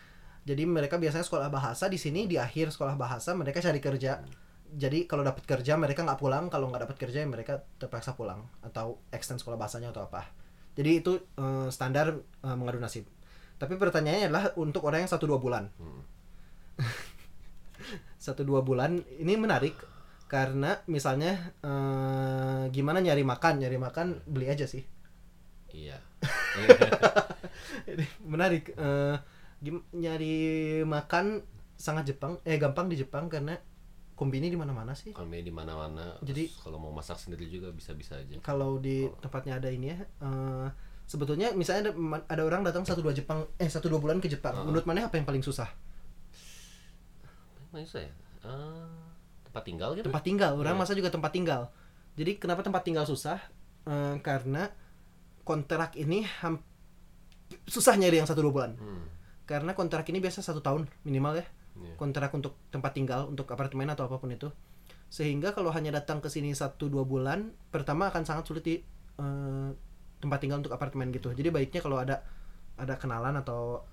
jadi 0.49 0.65
mereka 0.65 0.97
biasanya 0.97 1.29
sekolah 1.29 1.53
bahasa 1.53 1.93
di 1.93 2.01
sini 2.01 2.25
di 2.25 2.41
akhir 2.41 2.73
sekolah 2.73 2.97
bahasa 2.97 3.37
mereka 3.37 3.61
cari 3.61 3.85
kerja. 3.85 4.25
Jadi 4.69 5.05
kalau 5.05 5.21
dapat 5.21 5.45
kerja 5.45 5.77
mereka 5.77 6.09
nggak 6.09 6.17
pulang 6.17 6.49
kalau 6.49 6.73
nggak 6.73 6.89
dapat 6.89 6.97
kerja 6.97 7.21
ya 7.21 7.29
mereka 7.29 7.61
terpaksa 7.77 8.17
pulang 8.17 8.49
atau 8.65 8.97
extend 9.13 9.45
sekolah 9.45 9.61
bahasanya 9.61 9.93
atau 9.93 10.09
apa. 10.09 10.25
Jadi 10.73 11.05
itu 11.05 11.21
eh, 11.37 11.69
standar 11.69 12.17
eh, 12.25 12.57
mengadu 12.57 12.81
nasib. 12.81 13.05
Tapi 13.61 13.77
pertanyaannya 13.77 14.25
adalah 14.33 14.45
untuk 14.57 14.89
orang 14.89 15.05
yang 15.05 15.13
satu 15.13 15.29
dua 15.29 15.37
bulan. 15.37 15.69
Hmm. 15.77 16.01
satu 18.25 18.41
dua 18.49 18.65
bulan 18.65 19.05
ini 19.21 19.37
menarik 19.37 19.77
karena 20.33 20.81
misalnya 20.89 21.53
eh, 21.61 22.73
gimana 22.73 23.05
nyari 23.05 23.21
makan? 23.21 23.61
Nyari 23.61 23.77
makan 23.77 24.07
beli 24.25 24.49
aja 24.49 24.65
sih. 24.65 24.81
Iya. 25.77 26.01
Menarik 28.33 28.73
gim- 28.73 29.38
nyari 29.93 30.37
makan 30.83 31.43
sangat 31.75 32.09
Jepang 32.09 32.39
eh 32.43 32.57
gampang 32.57 32.87
di 32.87 32.95
Jepang 32.95 33.27
karena 33.27 33.59
kombini 34.13 34.47
di 34.47 34.55
mana-mana 34.55 34.93
sih 34.93 35.11
Kalau 35.11 35.31
di 35.31 35.49
mana-mana. 35.49 36.19
Jadi- 36.21 36.51
kalau 36.57 36.77
mau 36.77 36.91
masak 36.91 37.17
sendiri 37.17 37.47
juga 37.47 37.71
bisa-bisa 37.71 38.17
aja. 38.17 38.39
kalau 38.41 38.77
di 38.77 39.07
tempatnya 39.17 39.57
ada 39.57 39.69
ini 39.69 39.87
ya 39.89 39.99
eh, 39.99 40.67
sebetulnya 41.05 41.51
misalnya 41.53 41.89
ada, 41.89 41.93
ada 42.29 42.43
orang 42.45 42.63
datang 42.63 42.83
satu 42.83 42.99
dua 43.01 43.11
Jepang 43.13 43.47
eh 43.57 43.67
satu 43.67 43.87
dua 43.87 43.99
bulan 43.99 44.19
ke 44.19 44.27
Jepang 44.27 44.53
Ah. 44.53 44.63
menurut 44.63 44.83
mana 44.85 45.07
apa 45.07 45.15
yang 45.15 45.25
paling 45.25 45.41
susah 45.41 45.71
Mana 47.69 47.85
saya? 47.85 48.09
Eh, 48.41 48.91
tempat 49.45 49.63
tinggal 49.63 49.91
gitu? 49.93 50.05
tempat 50.05 50.23
tinggal 50.23 50.53
orang 50.55 50.75
Iya. 50.75 50.81
masa 50.81 50.93
juga 50.93 51.09
tempat 51.09 51.31
tinggal 51.31 51.63
jadi 52.15 52.37
kenapa 52.37 52.63
tempat 52.63 52.83
tinggal 52.83 53.05
susah 53.05 53.39
Eh, 53.81 54.17
karena 54.21 54.69
kontrak 55.43 55.97
ini 55.97 56.21
ham- 56.43 56.61
susah 57.65 57.97
nyari 57.97 58.19
yang 58.19 58.27
satu 58.27 58.43
dua 58.43 58.53
bulan 58.53 58.73
Hmm. 58.75 59.07
Karena 59.49 59.73
kontrak 59.73 60.05
ini 60.13 60.21
biasa 60.21 60.45
satu 60.45 60.61
tahun 60.61 60.85
minimal 61.03 61.41
ya 61.41 61.47
Iya. 61.79 61.95
kontrak 61.95 62.35
untuk 62.35 62.59
tempat 62.75 62.91
tinggal 62.91 63.31
untuk 63.31 63.47
apartemen 63.55 63.87
atau 63.87 64.11
apa 64.11 64.19
pun 64.19 64.35
itu 64.35 64.51
sehingga 65.09 65.55
kalau 65.55 65.71
hanya 65.71 65.95
datang 65.95 66.19
ke 66.19 66.27
sini 66.27 66.51
satu 66.51 66.91
dua 66.91 67.07
bulan 67.07 67.55
pertama 67.71 68.11
akan 68.11 68.27
sangat 68.27 68.45
sulit 68.51 68.67
di 68.67 68.83
eh, 69.17 69.69
tempat 70.19 70.39
tinggal 70.43 70.59
untuk 70.59 70.75
apartemen 70.75 71.15
gitu 71.15 71.31
jadi 71.39 71.55
baiknya 71.55 71.79
kalau 71.79 72.03
ada 72.03 72.27
ada 72.75 72.99
kenalan 72.99 73.39
atau 73.39 73.87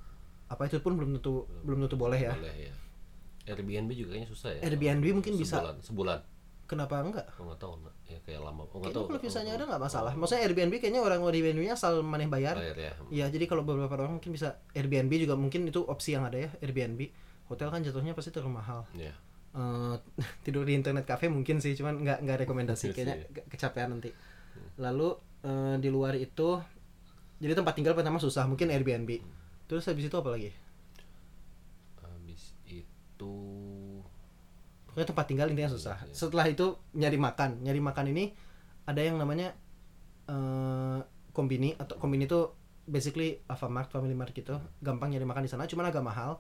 apa 0.50 0.66
itu 0.66 0.82
pun 0.82 0.98
belum 0.98 1.22
tentu 1.22 1.46
belum 1.62 1.86
tentu 1.86 1.98
boleh 1.98 2.20
ya 2.26 2.34
Boleh 2.34 2.70
ya. 2.70 2.74
Airbnb 3.46 3.94
juga 3.94 4.18
kayaknya 4.18 4.30
susah 4.34 4.50
ya. 4.58 4.62
Airbnb 4.66 5.06
mungkin 5.22 5.38
bisa. 5.38 5.62
Sebulan. 5.86 6.18
Kenapa 6.66 6.98
enggak 6.98 7.30
Oh, 7.38 7.46
nggak 7.46 7.62
tahu. 7.62 7.74
Ya 8.10 8.18
kayak 8.26 8.42
lama. 8.42 8.66
Oh, 8.66 8.82
nggak 8.82 8.90
Kayaknya 8.90 8.98
tahu. 8.98 9.06
kalau 9.14 9.22
visanya 9.22 9.52
ada 9.54 9.64
nggak 9.70 9.82
masalah. 9.86 10.12
Maksudnya 10.18 10.42
Airbnb 10.50 10.74
kayaknya 10.82 11.02
orang 11.06 11.22
Airbnb 11.22 11.62
nya 11.62 11.78
asal 11.78 12.02
maneh 12.02 12.26
bayar. 12.26 12.58
Bayar 12.58 12.78
ya. 12.78 12.92
Iya, 13.14 13.26
jadi 13.30 13.46
kalau 13.46 13.62
beberapa 13.62 13.94
orang 13.94 14.18
mungkin 14.18 14.34
bisa 14.34 14.58
Airbnb 14.74 15.14
juga 15.14 15.38
mungkin 15.38 15.70
itu 15.70 15.86
opsi 15.86 16.18
yang 16.18 16.26
ada 16.26 16.42
ya 16.42 16.50
Airbnb. 16.66 17.02
Hotel 17.46 17.70
kan 17.70 17.86
jatuhnya 17.86 18.18
pasti 18.18 18.34
terlalu 18.34 18.58
mahal. 18.58 18.82
Iya. 18.98 19.14
Eh, 19.56 19.96
tidur 20.46 20.66
di 20.66 20.74
internet 20.74 21.06
cafe 21.06 21.30
mungkin 21.30 21.62
sih, 21.62 21.78
cuman 21.78 22.02
nggak 22.02 22.18
nggak 22.26 22.38
rekomendasi 22.50 22.90
Iya 22.90 22.94
kayaknya 22.98 23.16
kecapean 23.46 23.90
nanti. 23.94 24.10
Lalu 24.82 25.10
eh, 25.46 25.76
di 25.78 25.90
luar 25.94 26.18
itu 26.18 26.58
jadi 27.38 27.54
tempat 27.54 27.78
tinggal 27.78 27.94
pertama 27.94 28.18
susah, 28.18 28.50
mungkin 28.50 28.74
Airbnb. 28.74 29.22
Terus 29.70 29.86
habis 29.86 30.10
itu 30.10 30.18
apa 30.18 30.34
lagi? 30.34 30.50
Pokoknya 34.96 35.12
tempat 35.12 35.26
tinggal 35.28 35.48
intinya 35.52 35.68
susah. 35.68 36.00
Setelah 36.10 36.48
itu 36.48 36.66
nyari 36.94 37.20
makan. 37.20 37.60
Nyari 37.60 37.84
makan 37.84 38.06
ini 38.10 38.32
ada 38.86 39.04
yang 39.04 39.20
namanya 39.20 39.52
eh 40.26 41.00
kombini 41.30 41.76
atau 41.76 42.00
kombini 42.00 42.24
itu 42.24 42.48
basically 42.82 43.44
Alfamart, 43.46 43.92
Family 43.92 44.16
Mart 44.16 44.32
gitu, 44.32 44.56
gampang 44.80 45.12
nyari 45.12 45.22
makan 45.22 45.44
di 45.44 45.52
sana, 45.52 45.68
cuman 45.68 45.86
agak 45.86 46.00
mahal. 46.00 46.40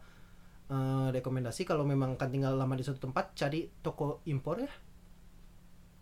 Eh, 0.65 1.07
rekomendasi 1.11 1.61
kalau 1.61 1.83
memang 1.83 2.15
kan 2.15 2.31
tinggal 2.31 2.55
lama 2.55 2.73
di 2.73 2.81
suatu 2.81 3.03
tempat, 3.03 3.35
cari 3.35 3.67
toko 3.83 4.23
impor 4.25 4.57
ya. 4.57 4.71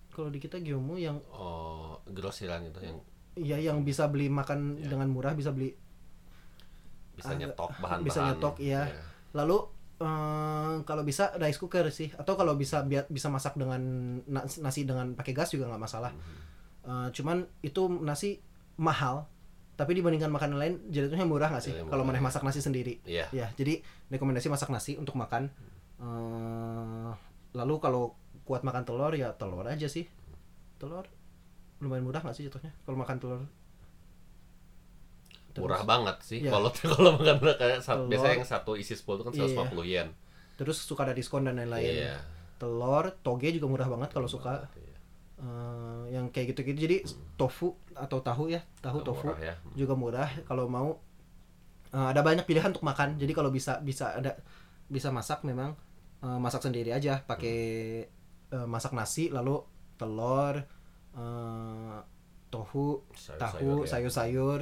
Kalau 0.10 0.30
di 0.30 0.38
kita 0.38 0.62
Gyomu 0.62 0.96
yang 0.96 1.18
Oh, 1.28 1.98
grosiran 2.06 2.64
itu 2.64 2.80
yang 2.80 2.98
ya 3.34 3.58
yang 3.58 3.82
bisa 3.82 4.06
beli 4.08 4.30
makan 4.30 4.78
Ya. 4.78 4.88
dengan 4.88 5.10
murah, 5.10 5.34
bisa 5.34 5.50
beli 5.50 5.74
bisa 7.14 7.30
Agak- 7.30 7.40
nyetok 7.50 7.70
bahan-bahan. 7.76 8.00
bisa 8.04 8.20
nyetok, 8.24 8.56
iya. 8.60 8.82
lalu 9.34 9.58
eh, 10.04 10.76
kalau 10.84 11.04
bisa 11.08 11.32
rice 11.40 11.58
cooker 11.58 11.88
sih. 11.90 12.12
Atau 12.20 12.36
kalau 12.36 12.60
bisa 12.60 12.84
biar 12.84 13.08
bisa 13.08 13.32
masak 13.32 13.56
dengan 13.56 13.80
nas- 14.28 14.60
nasi 14.60 14.84
dengan 14.84 15.16
pakai 15.16 15.32
gas 15.32 15.56
juga 15.56 15.72
nggak 15.72 15.84
masalah. 15.84 16.12
Eh, 16.84 17.08
cuman 17.16 17.48
itu 17.64 17.88
nasi 18.04 18.44
mahal 18.76 19.32
tapi 19.74 19.98
dibandingkan 19.98 20.30
makanan 20.30 20.58
lain 20.60 20.74
jatuhnya 20.94 21.26
murah 21.26 21.50
nggak 21.50 21.64
sih? 21.64 21.74
Iya, 21.74 21.90
kalau 21.90 22.04
ya. 22.06 22.22
masak 22.22 22.44
nasi 22.46 22.60
sendiri. 22.62 23.00
Iya. 23.08 23.26
ya 23.34 23.48
jadi 23.58 23.82
rekomendasi 24.12 24.52
masak 24.52 24.70
nasi 24.70 25.00
untuk 25.00 25.16
makan. 25.16 25.50
Eh, 26.04 27.12
lalu 27.56 27.76
kalau 27.80 28.14
kuat 28.44 28.62
makan 28.68 28.84
telur 28.84 29.16
ya 29.16 29.34
telur 29.40 29.64
aja 29.66 29.88
sih. 29.88 30.06
Telur? 30.78 31.08
Lumayan 31.80 32.04
murah 32.04 32.22
nggak 32.22 32.36
sih 32.36 32.46
jatuhnya? 32.52 32.76
Kalau 32.84 32.98
makan 33.00 33.18
telur 33.18 33.42
Terus- 35.54 35.64
Murah 35.64 35.84
banget 35.84 36.18
sih. 36.20 36.38
Iya. 36.40 36.52
Kalau 36.52 36.70
kalau 36.92 37.10
makan 37.14 37.38
kayak 37.54 37.80
Telur. 37.80 38.10
biasanya 38.10 38.34
yang 38.36 38.48
satu 38.48 38.72
isi 38.74 38.94
10 38.94 39.06
itu 39.14 39.24
kan 39.24 39.32
Iya. 39.32 39.46
150 39.48 39.86
yen. 39.86 40.10
terus 40.54 40.78
suka 40.80 41.02
ada 41.04 41.14
diskon 41.14 41.44
dan 41.44 41.56
lain-lain 41.56 42.06
Iya. 42.06 42.18
telur 42.56 43.10
toge 43.20 43.50
juga 43.50 43.66
murah 43.68 43.88
banget 43.88 44.10
kalau 44.12 44.26
suka 44.26 44.70
Iya. 44.72 44.92
Eh, 45.36 46.04
yang 46.12 46.30
kayak 46.30 46.54
gitu-gitu 46.54 46.78
jadi 46.80 46.98
tofu 47.36 47.74
atau 47.92 48.18
tahu 48.20 48.48
ya 48.48 48.62
tahu 48.80 49.02
tofu 49.02 49.28
murah 49.28 49.42
ya. 49.44 49.56
juga 49.74 49.94
murah 49.94 50.30
kalau 50.44 50.66
mau 50.68 51.02
eh, 51.90 52.08
ada 52.08 52.22
banyak 52.22 52.44
pilihan 52.44 52.70
untuk 52.70 52.82
makan 52.82 53.18
jadi 53.18 53.30
kalau 53.32 53.50
bisa 53.50 53.78
bisa 53.80 54.14
ada 54.14 54.38
bisa 54.88 55.10
masak 55.10 55.42
memang 55.42 55.74
eh, 56.20 56.40
masak 56.40 56.62
sendiri 56.62 56.90
aja 56.90 57.20
pakai 57.20 57.58
eh, 58.48 58.66
masak 58.66 58.94
nasi 58.94 59.28
lalu 59.28 59.58
telur 59.96 60.62
eh, 61.14 61.98
tofu 62.48 63.02
Sayur-sayur 63.12 63.42
tahu 63.42 63.68
ya. 63.82 63.90
sayur-sayur 63.90 64.12
sayur 64.12 64.62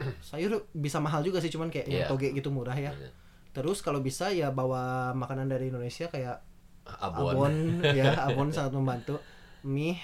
bisa 0.74 0.98
mahal 0.98 1.20
juga 1.20 1.38
sih 1.38 1.48
cuman 1.48 1.68
kayak 1.68 1.86
yang 1.86 2.02
Iya. 2.04 2.08
toge 2.08 2.28
gitu 2.32 2.48
murah 2.48 2.74
ya. 2.74 2.92
Iya. 2.92 3.10
terus 3.52 3.84
kalau 3.84 4.00
bisa 4.00 4.32
ya 4.32 4.48
bawa 4.48 5.12
makanan 5.12 5.44
dari 5.46 5.68
Indonesia 5.68 6.08
kayak 6.08 6.40
Abon. 6.98 7.36
abon. 7.36 7.54
Ya 7.98 8.16
abon 8.24 8.48
sangat 8.48 8.72
membantu. 8.72 9.20
Mie 9.62 10.00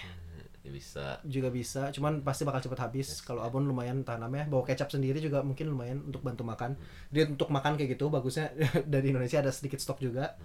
Ya 0.62 0.70
bisa. 0.70 1.16
juga 1.24 1.48
bisa 1.48 1.88
cuman 1.88 2.20
pasti 2.20 2.44
bakal 2.44 2.60
cepet 2.60 2.76
habis. 2.76 3.08
Kalau 3.24 3.40
abon 3.40 3.64
lumayan 3.64 4.04
tahan 4.04 4.20
lama 4.20 4.36
ya. 4.36 4.46
Bawa 4.46 4.62
kecap 4.62 4.92
sendiri 4.92 5.16
juga 5.18 5.40
mungkin 5.40 5.72
lumayan 5.72 6.04
untuk 6.04 6.20
bantu 6.20 6.44
makan. 6.44 6.76
Dia 7.08 7.24
untuk 7.24 7.48
makan 7.48 7.74
kayak 7.74 7.96
gitu 7.96 8.12
bagusnya 8.12 8.52
dari 8.92 9.10
Indonesia 9.10 9.40
ada 9.40 9.48
sedikit 9.48 9.80
stok 9.80 10.04
juga. 10.04 10.36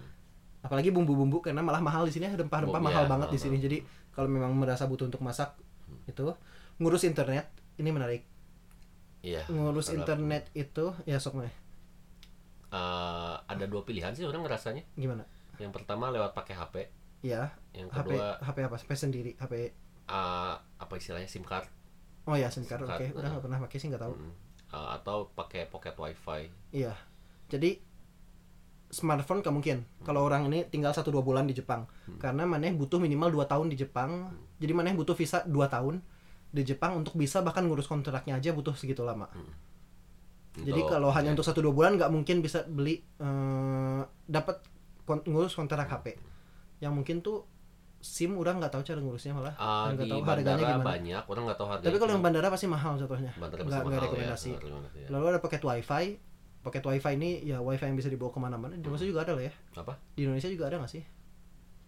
Apalagi 0.63 0.95
bumbu-bumbu 0.95 1.43
karena 1.43 1.59
malah 1.59 1.83
mahal 1.83 2.07
di 2.07 2.15
sini 2.15 2.31
rempah-rempah 2.31 2.71
Bumbu, 2.79 2.87
mahal 2.87 3.03
ya, 3.03 3.11
banget 3.11 3.27
di 3.29 3.37
mahal 3.37 3.45
sini. 3.51 3.57
jadi 3.59 3.77
kalau 4.15 4.31
memang 4.31 4.55
merasa 4.55 4.87
butuh 4.87 5.11
untuk 5.11 5.19
masak 5.19 5.59
itu 6.07 6.23
ngurus 6.79 7.03
internet. 7.03 7.51
Ini 7.75 7.91
menarik 7.91 8.23
Iya. 9.23 9.47
ngurus 9.47 9.89
Ada- 9.89 10.03
internet 10.03 10.51
itu 10.51 10.91
ya 11.07 11.17
sok. 11.17 11.39
Eh, 11.39 11.49
ada 13.39 13.65
dua 13.65 13.87
pilihan 13.87 14.11
sih 14.11 14.27
orang 14.27 14.43
ngerasanya. 14.43 14.83
gimana 14.99 15.23
Yang 15.61 15.79
pertama 15.79 16.09
lewat 16.11 16.33
pakai 16.35 16.57
HP, 16.57 16.75
ya 17.23 17.55
yang 17.71 17.87
HP 17.87 18.09
kedua 18.09 18.35
HP 18.43 18.57
apa 18.67 18.75
HP 18.75 18.91
sendiri 18.99 19.31
HP 19.39 19.53
eh, 19.63 20.53
apa 20.59 20.93
istilahnya 20.99 21.29
SIM 21.29 21.47
card 21.47 21.69
oh 22.27 22.35
ya 22.35 22.51
SIM 22.51 22.67
card 22.67 22.83
SIM 22.83 22.89
oke 22.89 22.99
card, 22.99 23.15
udah 23.15 23.23
uh. 23.23 23.31
nggak 23.31 23.43
pernah 23.47 23.59
pakai 23.63 23.77
sih 23.79 23.87
nggak 23.87 24.03
tahu. 24.03 24.13
Eh, 24.73 24.89
atau 24.97 25.29
pakai 25.37 25.69
pocket 25.69 25.93
wifi. 25.93 26.49
Iya. 26.73 26.97
Jadi 27.45 27.77
smartphone 28.89 29.45
gak 29.45 29.53
mungkin. 29.53 29.85
Kalau 30.01 30.25
orang 30.25 30.49
ini 30.49 30.65
tinggal 30.69 30.93
satu 30.93 31.13
dua 31.13 31.21
bulan 31.21 31.45
di 31.45 31.53
Jepang, 31.53 31.85
karena 32.17 32.45
maneh 32.45 32.73
butuh 32.73 33.01
minimal 33.01 33.33
2 33.33 33.49
tahun 33.49 33.67
di 33.73 33.77
Jepang. 33.77 34.33
Jadi 34.61 34.73
maneh 34.73 34.93
butuh 34.93 35.17
visa 35.17 35.41
2 35.45 35.53
tahun 35.69 36.01
di 36.53 36.61
Jepang 36.63 36.93
untuk 36.95 37.17
bisa 37.17 37.41
bahkan 37.41 37.65
ngurus 37.65 37.89
kontraknya 37.89 38.37
aja 38.37 38.53
butuh 38.53 38.77
segitu 38.77 39.01
lama. 39.01 39.25
Jadi 40.53 40.69
Untuk- 40.77 40.85
kalau 40.87 41.09
hanya 41.09 41.33
untuk 41.33 41.41
satu 41.41 41.59
dua 41.59 41.73
bulan 41.73 41.97
nggak 41.97 42.13
mungkin 42.13 42.39
bisa 42.39 42.61
beli 42.63 43.01
eh, 43.01 44.01
dapat 44.23 44.61
kon- 45.01 45.25
ngurus 45.25 45.57
kontrak 45.57 45.89
HP. 45.89 46.13
Yang 46.77 46.93
mungkin 46.93 47.17
tuh 47.19 47.49
SIM 47.97 48.35
udah 48.35 48.53
nggak 48.53 48.69
tahu 48.69 48.83
cara 48.83 48.99
ngurusnya 49.01 49.33
malah. 49.33 49.55
Ah, 49.57 49.89
Dan 49.89 49.97
nggak 49.97 50.11
tahu 50.11 50.21
harganya 50.21 50.65
gimana. 50.75 50.85
banyak, 50.85 51.23
orang 51.25 51.43
nggak 51.47 51.57
tahu 51.57 51.67
harganya. 51.71 51.87
Tapi 51.89 51.97
kalau 51.97 52.11
yang 52.11 52.21
bandara 52.21 52.47
pasti 52.51 52.67
mahal 52.67 52.93
contohnya. 52.95 53.31
bandara 53.33 53.59
pasti 53.59 53.71
nggak 53.71 53.85
mahal 53.87 54.03
rekomendasi. 54.05 54.49
ya. 54.51 54.59
rekomendasi 54.59 54.97
ya. 54.99 55.07
Lalu 55.09 55.25
ada 55.25 55.39
paket 55.41 55.61
wifi. 55.63 56.05
Paket 56.61 56.83
wifi 56.85 57.11
ini 57.11 57.29
ya 57.43 57.57
wifi 57.59 57.83
yang 57.83 57.97
bisa 57.97 58.07
dibawa 58.07 58.29
ke 58.29 58.39
mana-mana. 58.39 58.75
Di 58.75 58.83
Indonesia 58.83 59.07
juga 59.07 59.25
ada 59.25 59.33
lah 59.33 59.43
ya. 59.43 59.53
Apa? 59.73 59.93
Di 60.13 60.21
Indonesia 60.21 60.47
juga 60.47 60.63
ada 60.69 60.75
nggak 60.77 60.91
sih? 60.91 61.03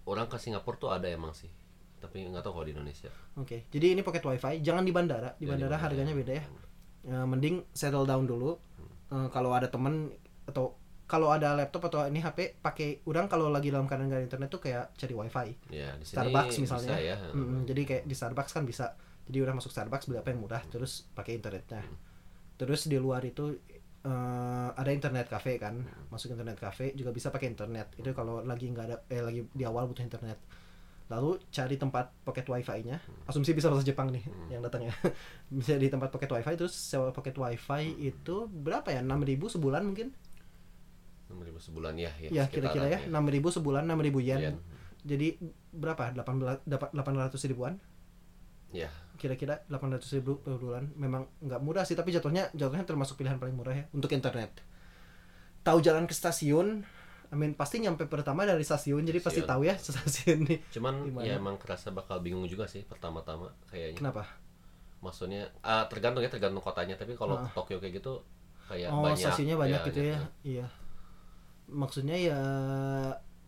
Orang 0.05 0.25
ke 0.25 0.38
Singapura 0.38 0.75
tuh 0.75 0.89
ada 0.89 1.05
emang 1.05 1.31
sih. 1.31 1.51
Tapi 2.00 2.28
nggak 2.28 2.44
tahu 2.44 2.54
kalau 2.60 2.66
di 2.68 2.74
Indonesia. 2.74 3.10
Oke. 3.36 3.66
Jadi 3.70 3.98
ini 3.98 4.02
paket 4.02 4.24
wifi. 4.24 4.62
Jangan 4.62 4.84
di 4.84 4.92
bandara. 4.92 5.34
Di 5.36 5.46
Ya, 5.46 5.56
bandara 5.56 5.75
harganya 5.78 6.14
beda 6.14 6.34
ya. 6.36 6.46
Eh, 7.06 7.25
mending 7.25 7.66
settle 7.72 8.06
down 8.06 8.25
dulu. 8.25 8.58
Eh, 9.10 9.28
kalau 9.30 9.54
ada 9.54 9.70
temen 9.70 10.10
atau 10.46 10.78
kalau 11.06 11.30
ada 11.30 11.54
laptop 11.54 11.86
atau 11.86 12.02
ini 12.10 12.18
HP 12.18 12.58
pakai 12.66 13.06
udang 13.06 13.30
kalau 13.30 13.54
lagi 13.54 13.70
dalam 13.70 13.86
keadaan 13.86 14.10
nggak 14.10 14.20
ada 14.22 14.25
internet 14.25 14.50
tuh 14.50 14.62
kayak 14.62 14.90
cari 14.98 15.14
wifi. 15.14 15.48
Ya, 15.70 15.94
di 15.98 16.06
sini 16.06 16.18
Starbucks 16.18 16.56
misalnya. 16.58 16.98
bisa 16.98 17.06
ya. 17.14 17.16
Mm, 17.30 17.62
jadi 17.70 17.82
kayak 17.86 18.04
di 18.10 18.16
Starbucks 18.18 18.52
kan 18.54 18.66
bisa. 18.66 18.86
Jadi 19.25 19.38
udah 19.42 19.54
masuk 19.54 19.70
Starbucks 19.70 20.06
beli 20.10 20.18
apa 20.18 20.34
yang 20.34 20.42
murah 20.42 20.62
terus 20.66 21.06
pakai 21.14 21.38
internetnya. 21.38 21.82
Terus 22.58 22.90
di 22.90 22.98
luar 22.98 23.22
itu 23.22 23.54
eh, 24.02 24.70
ada 24.74 24.90
internet 24.90 25.30
cafe 25.30 25.62
kan. 25.62 25.78
Masuk 26.10 26.34
internet 26.34 26.58
cafe 26.58 26.98
juga 26.98 27.14
bisa 27.14 27.30
pakai 27.30 27.54
internet. 27.54 27.94
Itu 27.98 28.10
kalau 28.14 28.42
lagi 28.42 28.66
nggak 28.70 28.86
ada 28.86 28.98
eh 29.06 29.22
lagi 29.22 29.46
di 29.46 29.62
awal 29.62 29.86
butuh 29.86 30.02
internet. 30.02 30.42
Lalu 31.06 31.38
cari 31.54 31.78
tempat 31.78 32.10
pocket 32.26 32.50
wifi-nya. 32.50 32.98
Asumsi 33.30 33.54
bisa 33.54 33.70
bahasa 33.70 33.86
Jepang 33.86 34.10
nih 34.10 34.26
yang 34.50 34.66
datangnya. 34.66 34.94
bisa 35.54 35.78
di 35.78 35.88
tempat 35.90 36.10
pocket 36.10 36.32
wifi 36.34 36.54
terus 36.58 36.74
sewa 36.74 37.14
pocket 37.14 37.38
wifi 37.38 37.94
itu 38.02 38.50
berapa 38.50 38.90
ya? 38.90 39.06
6000 39.06 39.56
sebulan 39.58 39.82
mungkin? 39.86 40.10
6.000 41.30 41.68
sebulan 41.70 41.94
ya. 41.98 42.12
Ya, 42.22 42.30
Ya 42.30 42.44
kira-kira 42.50 42.90
ya, 42.90 43.00
sekitaran 43.02 43.26
6000 43.30 43.56
sebulan 43.62 43.84
6000 43.86 44.22
yen. 44.22 44.40
Yen. 44.42 44.56
Jadi 45.06 45.28
berapa? 45.74 46.10
18 46.14 46.66
dapat 46.66 46.90
800 46.94 47.50
ribuan? 47.50 47.78
Ya. 48.74 48.92
kira-kira 49.16 49.64
800 49.72 50.04
ribu 50.20 50.44
per 50.44 50.60
bulan 50.60 50.92
memang 51.00 51.32
nggak 51.40 51.62
murah 51.64 51.88
sih 51.88 51.96
tapi 51.96 52.12
jatuhnya 52.12 52.52
jatuhnya 52.52 52.84
termasuk 52.84 53.16
pilihan 53.16 53.40
paling 53.40 53.56
murah 53.56 53.72
ya 53.72 53.88
untuk 53.96 54.12
internet 54.12 54.52
tahu 55.64 55.80
jalan 55.80 56.04
ke 56.04 56.12
stasiun 56.12 56.84
I 57.29 57.36
mean, 57.36 57.53
pasti 57.53 57.77
nyampe 57.77 58.05
pertama 58.05 58.44
dari 58.44 58.62
stasiun 58.62 59.01
jadi 59.01 59.20
pasti 59.20 59.41
tahu 59.41 59.63
ya 59.63 59.75
stasiun 59.77 60.44
nih 60.44 60.60
Cuman 60.70 61.05
Gimana? 61.05 61.24
ya 61.24 61.34
emang 61.36 61.55
kerasa 61.55 61.89
bakal 61.89 62.20
bingung 62.20 62.46
juga 62.46 62.65
sih 62.65 62.84
pertama-tama 62.84 63.50
kayaknya. 63.65 63.98
kenapa 63.98 64.24
Maksudnya 65.00 65.46
ah, 65.62 65.86
tergantung 65.86 66.20
ya 66.20 66.29
tergantung 66.29 66.60
kotanya. 66.60 66.96
Tapi 66.96 67.13
kalau 67.13 67.38
Ah. 67.38 67.50
Tokyo 67.51 67.77
kayak 67.77 68.00
gitu 68.00 68.25
kayak 68.65 68.89
oh 68.89 69.05
banyak. 69.05 69.22
stasiunnya 69.22 69.53
banyak 69.55 69.77
ya, 69.77 69.88
gitu 69.88 70.00
ya 70.01 70.17
iya 70.41 70.65
maksudnya 71.67 72.17
ya 72.17 72.39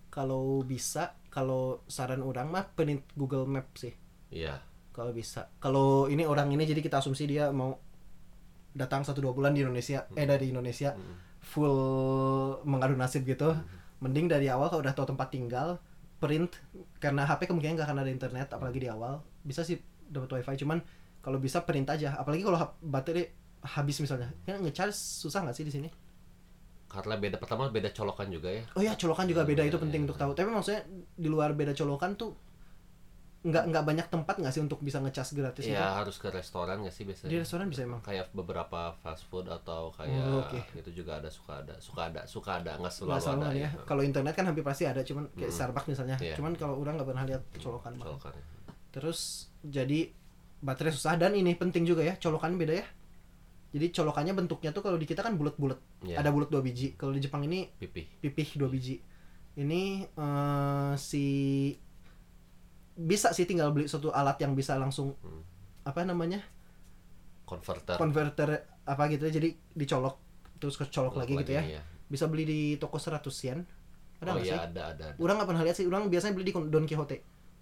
kalau 0.09 0.61
bisa 0.61 1.17
kalau 1.29 1.81
saran 1.85 2.21
orang 2.21 2.49
mah 2.49 2.65
print 2.69 3.01
Google 3.13 3.45
Map 3.45 3.73
sih 3.73 3.93
Iya. 4.29 4.61
kalau 4.91 5.13
bisa 5.13 5.49
kalau 5.57 6.05
ini 6.05 6.21
orang 6.21 6.49
ini 6.49 6.65
jadi 6.65 6.81
kita 6.81 6.97
asumsi 6.97 7.25
dia 7.25 7.49
mau 7.49 7.77
datang 8.73 9.01
satu 9.01 9.21
dua 9.21 9.33
bulan 9.33 9.53
di 9.53 9.61
Indonesia 9.61 10.05
eh 10.13 10.25
dari 10.25 10.49
Indonesia 10.49 10.93
full 11.47 11.77
mengadu 12.67 12.99
nasib 12.99 13.23
gitu. 13.23 13.55
Mending 14.03 14.27
dari 14.27 14.51
awal 14.51 14.67
kalau 14.67 14.83
udah 14.83 14.93
tahu 14.93 15.15
tempat 15.15 15.31
tinggal 15.31 15.79
print 16.19 16.49
karena 16.99 17.23
HP 17.23 17.47
kemungkinan 17.47 17.77
nggak 17.79 17.87
akan 17.87 17.99
ada 18.03 18.11
internet 18.11 18.47
apalagi 18.51 18.83
di 18.83 18.89
awal. 18.91 19.23
Bisa 19.41 19.63
sih 19.63 19.79
dapat 20.11 20.37
wifi 20.37 20.59
cuman 20.59 20.83
kalau 21.23 21.39
bisa 21.39 21.63
print 21.63 21.87
aja. 21.87 22.19
Apalagi 22.19 22.43
kalau 22.43 22.59
baterai 22.83 23.31
habis 23.63 23.97
misalnya. 24.03 24.29
Ya 24.45 24.59
ngecharge 24.59 24.93
susah 24.93 25.47
nggak 25.47 25.55
sih 25.55 25.65
di 25.65 25.73
sini? 25.73 25.89
Karena 26.87 27.19
beda 27.19 27.35
pertama 27.35 27.67
beda 27.67 27.91
colokan 27.91 28.31
juga 28.31 28.47
ya. 28.47 28.63
oh 28.75 28.83
ya 28.83 28.95
colokan 28.95 29.27
juga 29.27 29.43
beda 29.43 29.59
itu 29.67 29.75
Iya, 29.75 29.83
penting 29.83 30.01
iya. 30.03 30.07
untuk 30.07 30.17
tahu. 30.19 30.31
Tapi 30.37 30.49
maksudnya 30.51 30.81
di 31.15 31.27
luar 31.27 31.51
beda 31.51 31.75
colokan 31.75 32.15
tuh 32.15 32.31
nggak 33.37 33.63
nggak 33.69 33.83
banyak 33.85 34.07
tempat 34.07 34.35
nggak 34.37 34.49
sih 34.49 34.59
untuk 34.59 34.81
bisa 34.81 34.97
ngecas 34.97 35.29
gratis 35.31 35.63
Ya 35.63 35.93
harus 35.93 36.17
ke 36.17 36.27
restoran 36.27 36.81
nggak 36.81 36.91
sih 36.91 37.05
biasanya? 37.05 37.29
di 37.29 37.37
restoran 37.37 37.69
bisa 37.69 37.85
emang 37.85 38.01
kayak 38.01 38.33
beberapa 38.33 38.97
fast 38.97 39.23
food 39.25 39.45
atau 39.45 39.93
kayak 39.93 40.19
Oh, 40.19 40.41
oke. 40.41 40.59
itu 40.73 40.89
juga 40.91 41.21
ada 41.21 41.29
suka 41.29 41.61
ada 41.61 41.77
suka 41.77 42.01
ada 42.07 42.21
suka 42.25 42.57
ada 42.57 42.75
nggak 42.75 42.91
selalu 42.91 43.21
selalu 43.21 43.37
ada 43.37 43.47
ada 43.47 43.55
ya. 43.55 43.69
Kalau 43.83 44.01
internet 44.01 44.33
kan 44.33 44.45
hampir 44.45 44.61
pasti 44.61 44.83
ada, 44.83 44.99
cuman 45.01 45.29
kayak 45.31 45.47
Hmm. 45.47 45.55
Starbucks 45.55 45.87
misalnya. 45.87 46.17
Iya. 46.17 46.33
Cuman 46.33 46.53
kalau 46.53 46.75
orang 46.75 46.97
nggak 46.97 47.07
pernah 47.07 47.23
lihat 47.25 47.41
colokan. 47.57 47.93
Colokan. 47.95 48.33
Terus 48.89 49.19
jadi 49.61 50.09
baterai 50.57 50.89
susah 50.89 51.13
dan 51.15 51.31
ini 51.31 51.53
penting 51.53 51.85
juga 51.85 52.01
ya, 52.01 52.17
colokan 52.17 52.57
beda 52.57 52.73
ya. 52.73 52.85
Jadi 53.69 53.93
colokannya 53.93 54.33
bentuknya 54.33 54.71
tuh 54.71 54.81
kalau 54.81 54.97
di 54.97 55.05
kita 55.05 55.21
kan 55.21 55.35
bulat-bulat. 55.35 55.77
Iya. 56.01 56.17
Ada 56.17 56.31
bulat 56.31 56.49
dua 56.49 56.59
biji. 56.59 56.95
Kalau 56.95 57.11
di 57.11 57.21
Jepang 57.21 57.43
ini 57.43 57.69
Pipi. 57.69 58.01
pipih 58.17 58.57
dua 58.57 58.67
biji. 58.67 58.97
Ini 59.53 59.81
eh, 60.09 60.93
si 60.97 61.25
bisa 62.97 63.29
sih 63.29 63.45
tinggal 63.45 63.69
beli 63.69 63.85
suatu 63.85 64.09
alat 64.09 64.35
yang 64.37 64.51
bisa 64.51 64.73
langsung 64.75 65.13
Hmm. 65.21 65.41
apa 65.83 66.01
namanya? 66.01 66.41
Converter 67.45 67.95
converter 67.95 68.49
apa 68.83 69.03
gitu 69.07 69.23
jadi 69.29 69.47
dicolok 69.71 70.19
terus 70.57 70.75
kecolok 70.75 71.13
Colok 71.13 71.21
lagi, 71.21 71.33
gitu 71.39 71.53
ya. 71.53 71.63
iya. 71.63 71.81
bisa 72.07 72.25
beli 72.25 72.43
di 72.43 72.59
toko 72.75 72.97
100 72.97 73.21
yen. 73.45 73.59
Ada 74.17 74.31
oh 74.31 74.37
iya 74.37 74.43
sih? 74.43 74.59
ada 74.59 74.81
ada, 74.91 75.03
ada. 75.05 75.15
orang 75.15 75.35
nggak 75.37 75.47
pernah 75.47 75.63
lihat 75.63 75.75
sih 75.75 75.85
orang 75.85 76.09
biasanya 76.09 76.33
beli 76.33 76.45
di 76.45 76.53
Don 76.55 76.83
Quixote. 76.83 77.17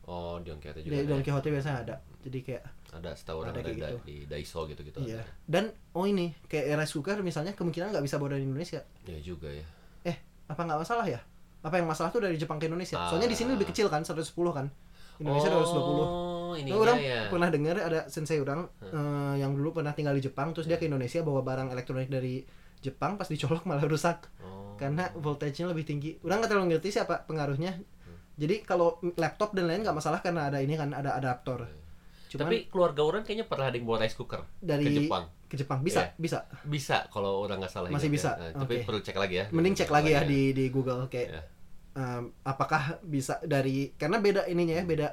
Oh 0.05 0.37
di 0.39 0.49
Ongkete 0.49 0.79
juga 0.79 0.95
di 0.95 0.97
ada, 1.01 1.09
Don 1.09 1.19
ya. 1.19 1.23
Quixote 1.25 1.47
biasanya 1.51 1.77
ada. 1.83 1.95
Jadi 2.23 2.37
kayak 2.41 2.63
ada 2.95 3.11
setahu 3.11 3.37
orang 3.43 3.51
ada 3.51 3.61
ada, 3.61 3.69
gitu. 3.75 3.97
di 4.07 4.15
Daiso 4.23 4.63
gitu 4.63 4.79
gitu 4.81 5.03
iya 5.03 5.19
dan 5.43 5.67
oh 5.91 6.07
ini 6.07 6.31
kayak 6.47 6.79
rice 6.79 6.95
cooker 6.95 7.19
misalnya 7.19 7.51
kemungkinan 7.51 7.91
nggak 7.91 8.01
bisa 8.01 8.15
bawa 8.15 8.33
dari 8.33 8.47
Indonesia. 8.47 8.79
Ya 9.03 9.19
juga 9.19 9.51
ya. 9.51 9.65
Eh 10.01 10.17
apa 10.47 10.61
nggak 10.63 10.79
masalah 10.79 11.05
ya? 11.05 11.19
Apa 11.59 11.75
yang 11.77 11.85
masalah 11.85 12.09
tuh 12.09 12.23
dari 12.23 12.39
Jepang 12.39 12.55
ke 12.55 12.65
Indonesia? 12.65 12.95
Soalnya 12.95 13.27
di 13.27 13.35
sini 13.35 13.51
Ah. 13.51 13.59
lebih 13.59 13.67
kecil 13.67 13.89
kan 13.89 14.01
110 14.01 14.23
kan 14.49 14.69
Indonesia 15.17 15.49
220 15.49 15.75
oh 15.75 16.53
ini 16.55 16.69
Nah, 16.71 16.79
orang 16.79 16.97
ya 16.99 17.27
pernah 17.27 17.49
dengar 17.51 17.75
ada 17.77 18.07
sensei 18.07 18.39
orang 18.39 18.67
eh, 18.79 19.35
yang 19.39 19.51
dulu 19.51 19.75
pernah 19.75 19.91
tinggal 19.91 20.15
di 20.15 20.23
Jepang 20.23 20.55
terus 20.55 20.65
dia 20.65 20.79
ke 20.79 20.87
Indonesia 20.87 21.19
bawa 21.19 21.43
barang 21.43 21.67
elektronik 21.71 22.07
dari 22.07 22.43
Jepang 22.79 23.17
pas 23.17 23.25
dicolok 23.25 23.65
malah 23.69 23.83
rusak 23.83 24.29
oh. 24.39 24.75
karena 24.77 25.09
voltage-nya 25.15 25.67
lebih 25.71 25.83
tinggi. 25.83 26.15
Orang 26.21 26.39
nggak 26.39 26.51
terlalu 26.51 26.75
ngerti 26.75 26.93
siapa 26.93 27.25
pengaruhnya. 27.25 27.75
Jadi 28.35 28.67
kalau 28.67 28.99
laptop 29.15 29.55
dan 29.55 29.71
lain 29.71 29.81
nggak 29.87 29.95
masalah 29.95 30.19
karena 30.19 30.51
ada 30.51 30.59
ini 30.59 30.75
kan 30.75 30.91
ada 30.91 31.15
adaptor. 31.15 31.63
Cuman 32.27 32.51
tapi 32.51 32.67
keluarga 32.67 33.01
orang 33.07 33.23
kayaknya 33.23 33.47
pernah 33.47 33.71
ada 33.71 33.75
yang 33.79 33.87
bawa 33.87 34.03
rice 34.03 34.15
cooker 34.19 34.43
dari 34.59 34.83
ke 34.83 34.91
Jepang 34.91 35.23
ke 35.45 35.55
Jepang 35.55 35.79
bisa 35.85 36.01
Iya. 36.03 36.19
bisa. 36.19 36.39
bisa 36.65 36.97
kalau 37.07 37.45
orang 37.47 37.61
nggak 37.63 37.71
salah 37.71 37.87
Masih 37.93 38.09
ingat 38.11 38.17
bisa? 38.17 38.31
ya. 38.35 38.41
Nah, 38.41 38.51
tapi 38.65 38.73
Oke. 38.81 38.85
perlu 38.89 38.99
cek 39.05 39.17
lagi 39.17 39.35
ya 39.39 39.45
Mending 39.53 39.75
cek 39.77 39.91
lagi 39.93 40.09
ya 40.11 40.21
di 40.25 40.41
di 40.51 40.65
Google 40.73 41.05
kayak 41.07 41.27
Ya. 41.31 41.41
Em, 41.95 42.23
apakah 42.41 42.99
bisa 43.01 43.39
dari 43.41 43.95
karena 43.95 44.19
beda 44.19 44.45
ininya 44.45 44.75
ya 44.75 44.85
beda 44.85 45.07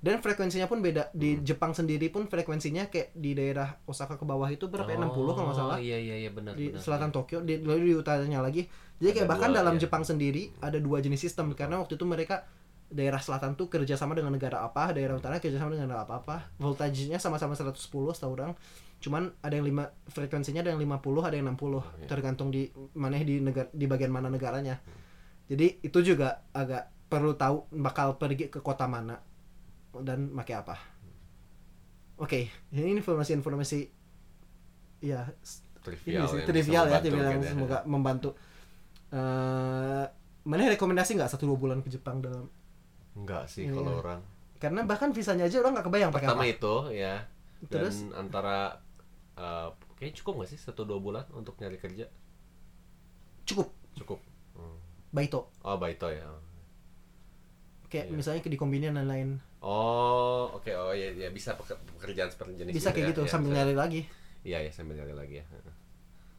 dan 0.00 0.16
frekuensinya 0.18 0.64
pun 0.64 0.80
beda 0.80 1.12
di 1.12 1.36
Hmm. 1.36 1.44
Jepang 1.44 1.72
sendiri 1.72 2.08
pun 2.08 2.24
frekuensinya 2.24 2.88
kayak 2.88 3.12
di 3.12 3.34
daerah 3.34 3.76
Osaka 3.84 4.16
ke 4.16 4.24
bawah 4.24 4.48
itu 4.48 4.64
berapa 4.64 4.88
ya? 4.88 4.96
60 4.96 5.12
kalau 5.28 5.46
nggak 5.50 5.58
salah. 5.58 5.76
Oh, 5.76 5.80
iya 5.80 5.98
iya 5.98 6.16
iya 6.16 6.30
benar 6.30 6.56
di 6.56 6.72
benar. 6.72 6.80
selatan 6.80 7.10
Tokyo 7.10 7.42
di 7.42 7.60
lalu 7.60 7.90
di 7.90 7.94
utaranya 7.94 8.40
lagi 8.40 8.64
jadi 8.96 9.12
kayak 9.12 9.26
Ada 9.26 9.32
bahkan 9.36 9.50
dua, 9.50 9.58
dalam 9.60 9.74
ya. 9.76 9.80
Jepang 9.84 10.02
sendiri 10.02 10.42
ada 10.58 10.78
dua 10.78 10.98
jenis 10.98 11.20
sistem 11.20 11.52
karena 11.52 11.76
waktu 11.76 11.94
itu 11.94 12.04
mereka 12.04 12.48
daerah 12.88 13.20
selatan 13.20 13.54
tuh 13.54 13.68
kerjasama 13.68 14.14
dengan 14.14 14.32
negara 14.32 14.62
apa 14.62 14.90
daerah 14.90 15.14
utara 15.14 15.36
kerjasama 15.36 15.70
dengan 15.70 15.86
negara 15.86 16.02
apa 16.02 16.14
apa 16.18 16.36
voltage-nya 16.56 17.18
sama-sama 17.18 17.52
110 17.52 17.76
setahu 18.10 18.32
orang 18.34 18.56
cuman 18.98 19.30
ada 19.38 19.54
yang 19.54 19.64
lima 19.64 19.84
frekuensinya 20.06 20.60
ada 20.60 20.72
yang 20.72 20.80
50 20.80 20.98
ada 21.22 21.36
yang 21.36 21.46
60 21.46 21.80
Iya. 22.00 22.08
tergantung 22.08 22.48
di 22.48 22.66
mana 22.92 23.14
di 23.16 23.38
negara 23.38 23.68
di 23.70 23.84
bagian 23.84 24.10
mana 24.10 24.26
negaranya 24.26 24.80
jadi 25.50 25.66
itu 25.82 25.98
juga 26.00 26.46
agak 26.54 26.86
perlu 27.10 27.34
tahu 27.34 27.66
bakal 27.74 28.14
pergi 28.14 28.46
ke 28.46 28.62
kota 28.62 28.86
mana 28.86 29.18
dan 29.98 30.30
pakai 30.30 30.54
apa. 30.54 30.76
Oke 32.16 32.46
ini 32.70 32.94
informasi-informasi 32.94 33.80
ya 35.00 35.24
trivial 35.80 36.22
ini 36.22 36.30
sih 36.30 36.38
yang 36.38 36.46
trivial 36.46 36.84
ya 36.86 37.00
membantu 37.00 37.04
dibilang 37.08 37.34
mungkin 37.34 37.42
ya. 37.42 37.50
semoga 37.50 37.78
membantu. 37.88 38.30
Eh 39.10 40.04
mana 40.40 40.70
rekomendasi 40.70 41.18
nggak 41.18 41.30
satu 41.34 41.50
dua 41.50 41.58
bulan 41.58 41.78
ke 41.82 41.90
Jepang 41.90 42.22
dalam? 42.22 42.46
Enggak 43.18 43.50
sih 43.50 43.66
Iya. 43.66 43.74
kalau 43.74 43.98
orang. 43.98 44.20
Karena 44.60 44.80
bahkan 44.84 45.10
visanya 45.10 45.48
aja 45.48 45.58
orang 45.58 45.72
nggak 45.74 45.86
kebayang 45.88 46.10
pakai 46.14 46.26
pertama 46.30 46.44
apa. 46.46 46.52
itu 46.54 46.74
ya. 46.94 47.14
Dan 47.66 47.68
Terus? 47.90 47.96
antara 48.14 48.78
eh 49.34 49.68
kayaknya 49.98 50.14
cukup 50.22 50.32
nggak 50.40 50.50
sih 50.54 50.58
satu 50.60 50.86
dua 50.86 51.00
bulan 51.02 51.24
untuk 51.34 51.58
nyari 51.58 51.80
kerja? 51.80 52.06
Cukup. 53.48 53.72
Cukup. 53.98 54.20
Baito. 55.10 55.50
Oh 55.60 55.76
baito 55.76 56.06
ya. 56.06 56.24
Kayak 57.90 58.06
Iya. 58.06 58.14
misalnya 58.14 58.40
ke 58.40 58.48
dikombinin 58.48 58.94
dan 58.94 59.06
lain 59.06 59.28
oh 59.60 60.56
oke. 60.56 60.70
Oh 60.72 60.94
ya, 60.94 61.10
ya 61.12 61.28
bisa 61.28 61.52
peker- 61.52 61.76
pekerjaan 61.98 62.30
seperti 62.30 62.56
jenis 62.56 62.72
bisa 62.72 62.88
itu 62.88 62.96
kayak 62.96 63.04
ya. 63.04 63.10
gitu 63.12 63.22
Ya, 63.22 63.28
sambil 63.28 63.50
nyari 63.52 63.74
lagi. 63.74 64.00
Iya 64.40 64.58
ya 64.62 64.70
sambil 64.70 64.96
nyari 64.96 65.12
lagi 65.12 65.34
ya. 65.36 65.44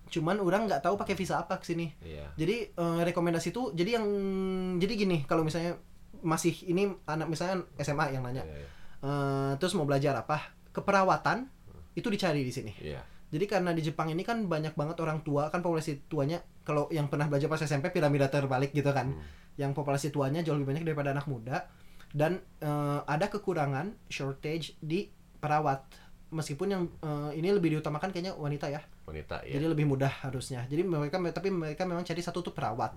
Cuman 0.10 0.40
orang 0.40 0.66
nggak 0.66 0.82
tahu 0.82 0.96
pakai 0.96 1.14
visa 1.14 1.38
apa 1.38 1.56
ke 1.56 1.66
sini. 1.66 1.92
Iya. 2.02 2.32
Jadi 2.34 2.56
eh, 2.72 3.02
rekomendasi 3.06 3.52
tuh 3.52 3.72
jadi 3.72 4.00
yang 4.00 4.06
jadi 4.76 4.94
gini 4.98 5.18
kalau 5.24 5.44
misalnya 5.44 5.78
masih 6.22 6.54
ini 6.66 6.88
anak 7.06 7.28
misalnya 7.28 7.66
SMA 7.78 8.14
yang 8.14 8.22
nanya 8.22 8.44
iya 8.44 8.58
iya. 8.58 8.68
eh, 9.02 9.52
terus 9.58 9.76
mau 9.76 9.86
belajar 9.86 10.16
apa? 10.16 10.56
Keperawatan 10.72 11.46
itu 11.94 12.08
dicari 12.08 12.42
di 12.42 12.50
sini. 12.50 12.72
Iya. 12.80 13.04
Jadi 13.30 13.46
karena 13.46 13.72
di 13.72 13.80
Jepang 13.80 14.08
ini 14.08 14.24
kan 14.24 14.48
banyak 14.48 14.74
banget 14.74 14.98
orang 15.00 15.22
tua 15.22 15.48
kan 15.48 15.62
populasi 15.62 16.08
tuanya 16.08 16.42
kalau 16.62 16.88
yang 16.94 17.10
pernah 17.10 17.26
belajar 17.26 17.50
pas 17.50 17.62
SMP 17.62 17.90
piramida 17.90 18.30
terbalik 18.30 18.72
gitu 18.72 18.90
kan. 18.94 19.14
Hmm. 19.14 19.24
Yang 19.58 19.72
populasi 19.78 20.08
tuanya 20.14 20.42
jauh 20.46 20.56
lebih 20.56 20.74
banyak 20.76 20.84
daripada 20.88 21.12
anak 21.12 21.26
muda 21.28 21.68
dan 22.12 22.40
eh, 22.60 23.00
ada 23.06 23.28
kekurangan 23.32 23.96
shortage 24.08 24.76
di 24.80 25.10
perawat. 25.40 25.84
Meskipun 26.32 26.68
yang 26.72 26.84
eh, 27.04 27.40
ini 27.40 27.52
lebih 27.52 27.76
diutamakan 27.78 28.12
kayaknya 28.14 28.34
wanita 28.38 28.72
ya. 28.72 28.82
wanita 29.04 29.44
ya 29.44 29.60
Jadi 29.60 29.66
lebih 29.68 29.86
mudah 29.90 30.12
harusnya. 30.24 30.64
Jadi 30.70 30.88
mereka 30.88 31.20
tapi 31.36 31.52
mereka 31.52 31.84
memang 31.84 32.08
cari 32.08 32.22
satu 32.24 32.40
tuh 32.40 32.54
perawat. 32.56 32.96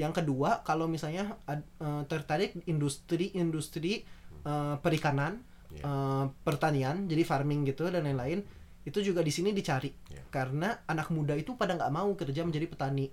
Yang 0.00 0.22
kedua 0.24 0.64
kalau 0.64 0.88
misalnya 0.88 1.36
eh, 1.50 2.02
tertarik 2.08 2.56
industri-industri 2.64 4.06
eh, 4.46 4.76
perikanan, 4.80 5.44
Iya. 5.70 5.82
eh, 5.86 6.24
pertanian, 6.42 7.06
jadi 7.06 7.22
farming 7.22 7.62
gitu 7.70 7.86
dan 7.94 8.02
lain-lain, 8.02 8.42
itu 8.84 8.98
juga 9.04 9.20
di 9.20 9.32
sini 9.32 9.52
dicari. 9.52 9.92
Iya. 9.92 10.22
Karena 10.32 10.72
anak 10.88 11.12
muda 11.12 11.36
itu 11.36 11.54
pada 11.56 11.76
nggak 11.76 11.92
mau 11.92 12.10
kerja 12.16 12.44
menjadi 12.44 12.66
petani. 12.68 13.06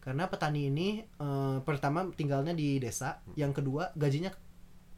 Karena 0.00 0.24
petani 0.32 0.72
ini 0.72 1.04
eh, 1.04 1.58
pertama 1.60 2.08
tinggalnya 2.12 2.56
di 2.56 2.80
desa, 2.80 3.20
yang 3.36 3.52
kedua 3.52 3.92
gajinya 3.96 4.32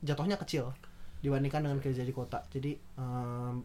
jatuhnya 0.02 0.38
kecil 0.38 0.74
dibandingkan 1.22 1.62
dengan 1.66 1.78
kerja 1.78 2.02
di 2.02 2.14
kota. 2.14 2.42
Jadi 2.50 2.74
em, 2.98 3.62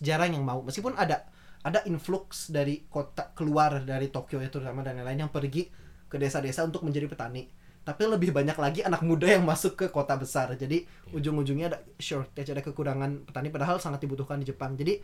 jarang 0.00 0.32
yang 0.32 0.44
mau. 0.44 0.64
Meskipun 0.64 0.96
ada 0.96 1.28
ada 1.64 1.80
influx 1.88 2.52
dari 2.52 2.84
kota 2.88 3.32
keluar 3.32 3.84
dari 3.84 4.12
Tokyo 4.12 4.40
itu 4.40 4.60
terutama 4.60 4.84
dan 4.84 5.00
lain-lain 5.00 5.28
yang 5.28 5.32
pergi 5.32 5.68
ke 6.08 6.16
desa-desa 6.20 6.64
untuk 6.64 6.84
menjadi 6.84 7.08
petani. 7.08 7.48
Tapi 7.84 8.08
lebih 8.08 8.32
banyak 8.32 8.56
lagi 8.56 8.80
anak 8.80 9.04
muda 9.04 9.28
yang 9.28 9.44
masuk 9.44 9.76
ke 9.76 9.86
kota 9.92 10.16
besar. 10.16 10.52
Jadi 10.56 10.88
ujung-ujungnya 11.12 11.68
ada 11.68 11.78
shortage, 12.00 12.48
ada 12.52 12.64
kekurangan 12.64 13.28
petani 13.28 13.52
padahal 13.52 13.76
sangat 13.76 14.04
dibutuhkan 14.04 14.40
di 14.40 14.48
Jepang. 14.48 14.72
Jadi 14.72 15.00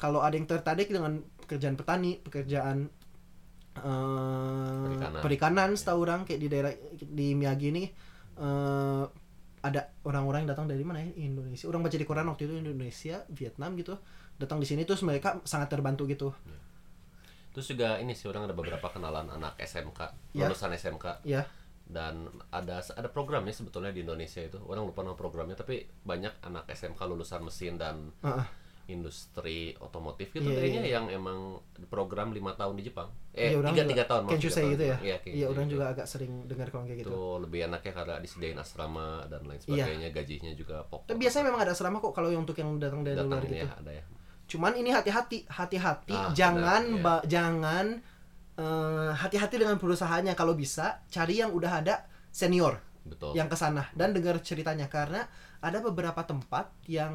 kalau 0.00 0.24
ada 0.24 0.32
yang 0.32 0.48
tertarik 0.48 0.88
dengan 0.88 1.20
pekerjaan 1.44 1.76
petani, 1.76 2.16
pekerjaan 2.18 2.88
eh, 3.76 4.82
Perikanan. 4.88 5.20
perikanan, 5.22 5.70
setahu 5.76 5.98
orang 6.02 6.20
kayak 6.24 6.40
di 6.40 6.48
daerah 6.48 6.72
di 6.96 7.36
Miyagi 7.36 7.66
ini 7.70 7.84
eh, 8.36 9.04
ada 9.60 9.80
orang-orang 10.08 10.48
yang 10.48 10.50
datang 10.56 10.66
dari 10.66 10.80
mana 10.80 11.04
ya? 11.04 11.12
Indonesia. 11.20 11.68
Orang 11.68 11.84
baca 11.84 11.92
di 11.92 12.06
koran 12.08 12.26
waktu 12.26 12.48
itu 12.48 12.54
Indonesia 12.56 13.20
Vietnam 13.28 13.76
gitu 13.76 14.00
datang 14.40 14.56
di 14.56 14.64
sini 14.64 14.88
terus 14.88 15.04
mereka 15.04 15.36
sangat 15.44 15.68
terbantu 15.68 16.08
gitu. 16.08 16.32
Terus 17.52 17.66
juga 17.68 18.00
ini 18.00 18.16
sih 18.16 18.24
orang 18.24 18.48
ada 18.48 18.56
beberapa 18.56 18.88
kenalan 18.88 19.28
anak 19.28 19.60
SMK 19.60 20.00
Ya. 20.32 20.48
lulusan 20.48 20.72
SMK 20.72 21.26
ya 21.28 21.44
dan 21.90 22.30
ada 22.48 22.78
ada 22.78 23.08
programnya 23.10 23.50
sebetulnya 23.50 23.90
di 23.90 24.00
Indonesia 24.00 24.40
itu. 24.40 24.56
Orang 24.64 24.86
lupa 24.86 25.02
nama 25.04 25.18
programnya 25.18 25.58
tapi 25.58 25.84
banyak 26.00 26.40
anak 26.40 26.64
SMK 26.70 26.96
lulusan 27.04 27.42
mesin 27.44 27.76
dan 27.76 28.14
Heeh. 28.24 28.46
Industri 28.90 29.58
otomotif 29.76 30.30
gitu 30.30 30.44
Iya, 30.44 30.56
kayaknya 30.56 30.82
iya. 30.82 30.92
yang 30.94 31.06
emang 31.08 31.38
program 31.86 32.30
lima 32.30 32.52
tahun 32.52 32.74
di 32.74 32.86
Jepang. 32.86 33.08
Eh 33.30 33.50
Iya, 33.50 33.58
orang 33.58 33.70
tiga 33.70 33.80
juga- 33.80 33.90
tiga 33.90 34.04
tahun 34.04 34.22
tiga 34.26 34.48
say 34.48 34.66
gitu 34.68 34.84
ya? 34.84 34.96
Iya 34.98 35.16
say 35.18 35.42
orang 35.44 35.64
gitu. 35.64 35.72
juga 35.72 35.84
agak 35.88 36.06
sering 36.06 36.32
dengar 36.44 36.66
kalau 36.68 36.84
kayak 36.84 36.98
gitu. 37.00 37.10
Itu 37.10 37.22
lebih 37.40 37.60
enaknya 37.64 37.92
karena 37.92 38.14
disediain 38.18 38.56
asrama 38.56 39.06
dan 39.26 39.40
lain 39.42 39.58
Iya. 39.58 39.64
sebagainya 39.64 40.08
gajinya 40.10 40.52
juga 40.52 40.76
pokok. 40.84 41.06
Tapi 41.08 41.18
biasanya 41.18 41.44
memang 41.48 41.60
ada 41.62 41.72
asrama 41.72 41.96
kok 41.98 42.12
kalau 42.12 42.28
yang 42.28 42.42
untuk 42.42 42.54
yang 42.54 42.70
datang 42.76 43.00
dari 43.00 43.14
datang 43.14 43.30
luar 43.32 43.44
gitu. 43.44 43.56
ya 43.56 43.70
ada 43.72 43.92
ya. 43.92 44.04
Cuman 44.46 44.72
ini 44.74 44.90
hati-hati 44.90 45.38
hati-hati 45.46 46.10
Ah, 46.12 46.34
jangan 46.34 46.82
iya. 46.84 47.00
ba- 47.00 47.24
jangan 47.24 47.86
eh, 48.56 49.10
hati-hati 49.14 49.56
dengan 49.56 49.76
perusahaannya. 49.76 50.34
Kalau 50.34 50.52
bisa 50.52 51.00
cari 51.06 51.38
yang 51.38 51.48
udah 51.48 51.80
ada 51.80 52.04
senior 52.28 52.76
betul. 53.02 53.32
yang 53.32 53.48
ke 53.48 53.56
sana 53.56 53.88
dan 53.94 54.12
dengar 54.12 54.36
ceritanya. 54.40 54.84
Karena 54.86 55.24
ada 55.60 55.78
beberapa 55.80 56.20
tempat 56.22 56.68
yang 56.84 57.14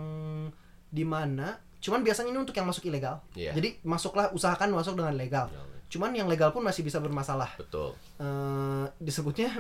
di 0.96 1.04
mana 1.04 1.60
cuman 1.84 2.02
biasanya 2.02 2.32
ini 2.32 2.40
untuk 2.40 2.56
yang 2.56 2.66
masuk 2.66 2.88
ilegal. 2.88 3.20
Iya. 3.36 3.52
jadi 3.52 3.78
masuklah 3.84 4.32
usahakan 4.32 4.72
masuk 4.72 4.96
dengan 4.96 5.14
legal. 5.14 5.52
Ya, 5.52 5.62
cuman 5.88 6.16
yang 6.16 6.26
legal 6.26 6.50
pun 6.50 6.64
masih 6.64 6.82
bisa 6.82 6.98
bermasalah. 6.98 7.52
Betul. 7.56 7.94
Eh, 8.18 8.86
disebutnya 8.98 9.52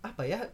apa 0.00 0.22
ya 0.22 0.46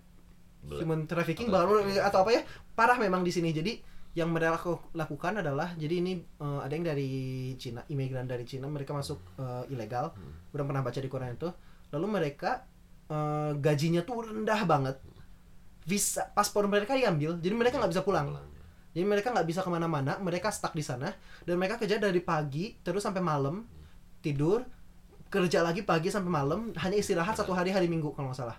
Bela- 0.59 0.81
human 0.81 1.05
trafficking 1.05 1.47
Atau 1.47 1.59
baru 1.59 1.71
trafficking. 1.77 2.01
atau 2.03 2.19
apa 2.23 2.31
ya 2.33 2.43
parah 2.73 2.97
memang 2.97 3.21
di 3.21 3.29
sini. 3.29 3.51
Jadi 3.51 3.77
yang 4.17 4.33
mereka 4.33 4.57
laku- 4.57 4.89
lakukan 4.93 5.39
adalah 5.39 5.75
jadi 5.75 6.01
ini 6.01 6.13
eh, 6.17 6.61
ada 6.63 6.73
yang 6.73 6.87
dari 6.87 7.11
Cina 7.55 7.85
imigran 7.87 8.25
dari 8.25 8.43
Cina 8.43 8.65
mereka 8.67 8.91
masuk 8.91 9.21
eh, 9.37 9.69
ilegal. 9.69 10.15
Hmm. 10.15 10.33
udah 10.51 10.65
pernah 10.65 10.81
baca 10.81 10.97
di 10.97 11.07
koran 11.07 11.35
itu. 11.35 11.51
Lalu 11.91 12.07
mereka 12.09 12.65
eh, 13.07 13.53
gajinya 13.55 14.01
tuh 14.01 14.25
rendah 14.25 14.65
banget. 14.65 14.97
Visa 15.85 16.29
paspor 16.29 16.65
mereka 16.65 16.93
diambil 16.93 17.37
jadi 17.37 17.53
mereka 17.53 17.77
nggak 17.77 17.93
bisa 17.93 18.01
pulang. 18.01 18.33
Pulang. 18.33 18.49
Jadi 18.99 19.07
mereka 19.07 19.31
nggak 19.31 19.47
bisa 19.47 19.63
ke 19.63 19.71
mana-mana 19.71 20.19
mereka 20.19 20.51
stuck 20.51 20.75
di 20.75 20.83
sana 20.83 21.15
dan 21.47 21.55
mereka 21.55 21.79
kerja 21.79 22.03
dari 22.03 22.19
pagi 22.19 22.75
terus 22.83 23.07
sampai 23.07 23.23
malam 23.23 23.63
tidur 24.19 24.67
kerja 25.29 25.61
lagi 25.61 25.85
pagi 25.85 26.09
sampai 26.09 26.33
malam 26.33 26.73
hanya 26.81 26.97
istirahat 26.97 27.37
satu 27.37 27.53
hari 27.53 27.71
hari 27.71 27.87
minggu 27.87 28.17
kalau 28.17 28.33
nggak 28.33 28.41
salah. 28.41 28.59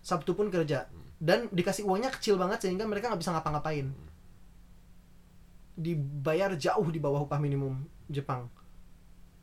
Sabtu 0.00 0.32
pun 0.32 0.48
kerja. 0.48 0.88
Dan 1.16 1.48
dikasih 1.52 1.84
uangnya 1.84 2.12
kecil 2.12 2.40
banget 2.40 2.64
sehingga 2.64 2.88
mereka 2.88 3.12
nggak 3.12 3.20
bisa 3.20 3.32
ngapa-ngapain. 3.36 3.92
Dibayar 5.76 6.56
jauh 6.56 6.88
di 6.88 6.96
bawah 6.96 7.28
upah 7.28 7.36
minimum 7.36 7.84
Jepang. 8.08 8.48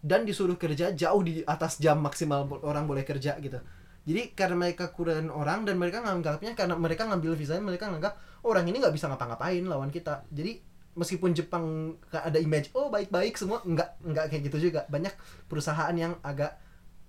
Dan 0.02 0.26
disuruh 0.26 0.58
kerja 0.58 0.92
jauh 0.92 1.22
di 1.22 1.46
atas 1.46 1.78
jam 1.78 2.02
maksimal 2.02 2.50
orang 2.66 2.90
boleh 2.90 3.06
kerja 3.06 3.38
gitu 3.40 3.62
jadi 4.04 4.36
karena 4.36 4.60
mereka 4.60 4.92
kurang 4.92 5.32
orang 5.32 5.64
dan 5.64 5.80
mereka 5.80 6.04
nganggapnya 6.04 6.60
karena 6.60 6.76
mereka 6.76 7.08
ngambil 7.08 7.40
visanya 7.40 7.64
mereka 7.64 7.88
nganggap 7.88 8.20
"Oh, 8.44 8.52
orang 8.52 8.68
ini 8.68 8.84
nggak 8.84 8.92
bisa 8.92 9.08
ngapa-ngapain 9.08 9.64
lawan 9.64 9.88
kita. 9.96 10.28
Jadi 10.28 10.60
meskipun 11.00 11.32
Jepang 11.32 11.96
ada 12.12 12.36
image 12.38 12.70
oh 12.76 12.92
baik-baik 12.92 13.40
semua 13.40 13.64
nggak 13.64 14.04
nggak 14.04 14.26
kayak 14.28 14.44
gitu 14.52 14.68
juga. 14.68 14.84
Banyak 14.92 15.16
perusahaan 15.48 15.96
yang 15.96 16.20
agak 16.20 16.52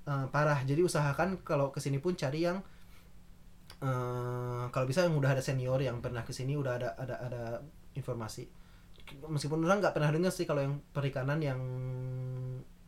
eh, 0.07 0.27
parah. 0.31 0.63
Jadi 0.63 0.87
usahakan 0.87 1.43
kalau 1.43 1.75
ke 1.75 1.83
sini 1.83 1.99
pun 1.99 2.15
cari 2.15 2.47
yang 2.47 2.63
eh, 3.83 4.65
kalau 4.71 4.87
bisa 4.87 5.03
yang 5.07 5.19
udah 5.19 5.35
ada 5.35 5.43
senior 5.43 5.83
yang 5.83 5.99
pernah 5.99 6.23
ke 6.23 6.31
sini 6.31 6.55
udah 6.55 6.73
ada 6.79 6.89
ada 6.95 7.17
ada 7.27 7.43
informasi. 7.99 8.47
Meskipun 9.27 9.67
orang 9.67 9.83
nggak 9.83 9.95
pernah 9.99 10.11
dengar 10.15 10.31
sih 10.31 10.47
kalau 10.47 10.63
yang 10.63 10.79
perikanan 10.95 11.43
yang 11.43 11.59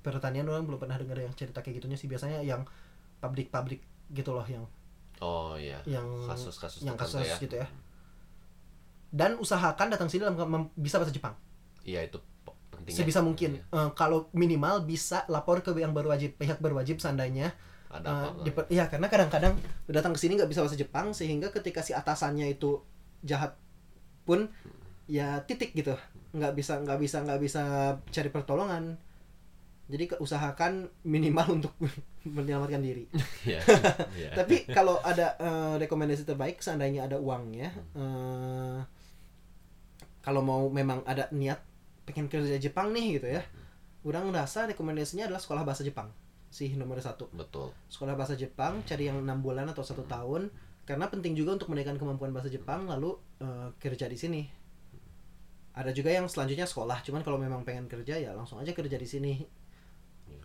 pertanian 0.07 0.47
orang 0.47 0.63
belum 0.63 0.79
pernah 0.79 0.95
dengar 0.95 1.19
yang 1.19 1.35
cerita 1.35 1.59
kayak 1.59 1.83
gitunya 1.83 1.99
sih. 1.99 2.07
Biasanya 2.07 2.47
yang 2.47 2.63
pabrik-pabrik 3.19 3.96
gitu 4.09 4.31
loh 4.31 4.45
yang 4.45 4.63
Oh 5.17 5.57
iya. 5.57 5.81
yang 5.85 6.05
Kasus-kasus 6.25 6.83
yang 6.83 6.93
kasus 6.95 7.25
ya. 7.25 7.37
gitu 7.37 7.57
ya 7.57 7.67
dan 9.09 9.35
usahakan 9.35 9.89
datang 9.89 10.07
sini 10.07 10.23
dalam 10.23 10.37
bisa 10.75 10.97
bahasa 10.97 11.11
Jepang 11.11 11.33
Iya 11.81 12.05
itu 12.05 12.19
penting. 12.69 12.91
ya. 12.91 12.99
sebisa 12.99 13.21
mungkin 13.21 13.51
Iya. 13.57 13.63
Eh, 13.73 13.91
kalau 13.93 14.29
minimal 14.33 14.83
bisa 14.83 15.25
lapor 15.27 15.61
ke 15.61 15.73
yang 15.73 15.91
berwajib 15.91 16.37
pihak 16.37 16.59
berwajib 16.59 16.99
seandainya 16.99 17.55
Ada 17.89 18.07
apa? 18.29 18.43
diper- 18.43 18.69
ya 18.69 18.85
karena 18.87 19.07
kadang-kadang 19.07 19.55
datang 19.87 20.13
ke 20.13 20.19
sini 20.19 20.35
nggak 20.35 20.51
bisa 20.51 20.61
bahasa 20.61 20.77
Jepang 20.77 21.07
sehingga 21.11 21.49
ketika 21.49 21.81
si 21.81 21.91
atasannya 21.91 22.51
itu 22.51 22.83
jahat 23.23 23.57
pun 24.23 24.51
ya 25.07 25.41
titik 25.41 25.73
gitu 25.73 25.95
nggak 26.33 26.53
bisa 26.53 26.77
nggak 26.77 26.99
bisa 26.99 27.23
nggak 27.23 27.41
bisa 27.41 27.63
cari 28.05 28.29
pertolongan 28.29 28.99
jadi 29.87 30.19
usahakan 30.19 30.91
minimal 31.07 31.63
untuk 31.63 31.73
menyelamatkan 32.27 32.83
diri. 32.83 33.07
Iya. 33.47 33.63
Iya. 34.19 34.31
tapi 34.35 34.67
kalau 34.67 34.99
ada 35.07 35.39
eh, 35.39 35.75
rekomendasi 35.87 36.27
terbaik 36.27 36.59
seandainya 36.59 37.07
ada 37.07 37.23
uangnya 37.23 37.71
eh, 37.95 38.79
kalau 40.27 40.43
mau 40.43 40.67
memang 40.67 41.07
ada 41.07 41.31
niat 41.31 41.63
pengen 42.03 42.27
kerja 42.27 42.59
Jepang 42.59 42.91
nih 42.91 43.23
gitu 43.23 43.31
ya 43.31 43.43
orang 44.03 44.35
rasa 44.35 44.67
rekomendasinya 44.67 45.31
adalah 45.31 45.39
sekolah 45.39 45.63
bahasa 45.63 45.87
Jepang 45.87 46.11
sih 46.51 46.75
nomor 46.75 46.99
satu. 47.03 47.31
Betul. 47.35 47.71
sekolah 47.91 48.15
bahasa 48.19 48.35
Jepang 48.35 48.83
cari 48.87 49.07
yang 49.11 49.23
enam 49.23 49.43
bulan 49.43 49.71
atau 49.71 49.83
satu 49.87 50.07
tahun 50.07 50.51
karena 50.87 51.11
penting 51.11 51.35
juga 51.35 51.59
untuk 51.59 51.71
menaikkan 51.71 51.99
kemampuan 51.99 52.31
bahasa 52.35 52.51
Jepang 52.51 52.87
lalu 52.91 53.15
eh, 53.43 53.71
kerja 53.79 54.11
di 54.11 54.19
sini. 54.19 54.43
Ada 55.77 55.93
juga 55.93 56.09
yang 56.09 56.25
selanjutnya 56.27 56.65
sekolah 56.65 57.05
cuman 57.07 57.21
kalau 57.23 57.39
memang 57.39 57.63
pengen 57.63 57.87
kerja 57.87 58.17
ya 58.19 58.33
langsung 58.35 58.59
aja 58.59 58.73
kerja 58.73 58.97
di 58.97 59.05
sini 59.07 59.33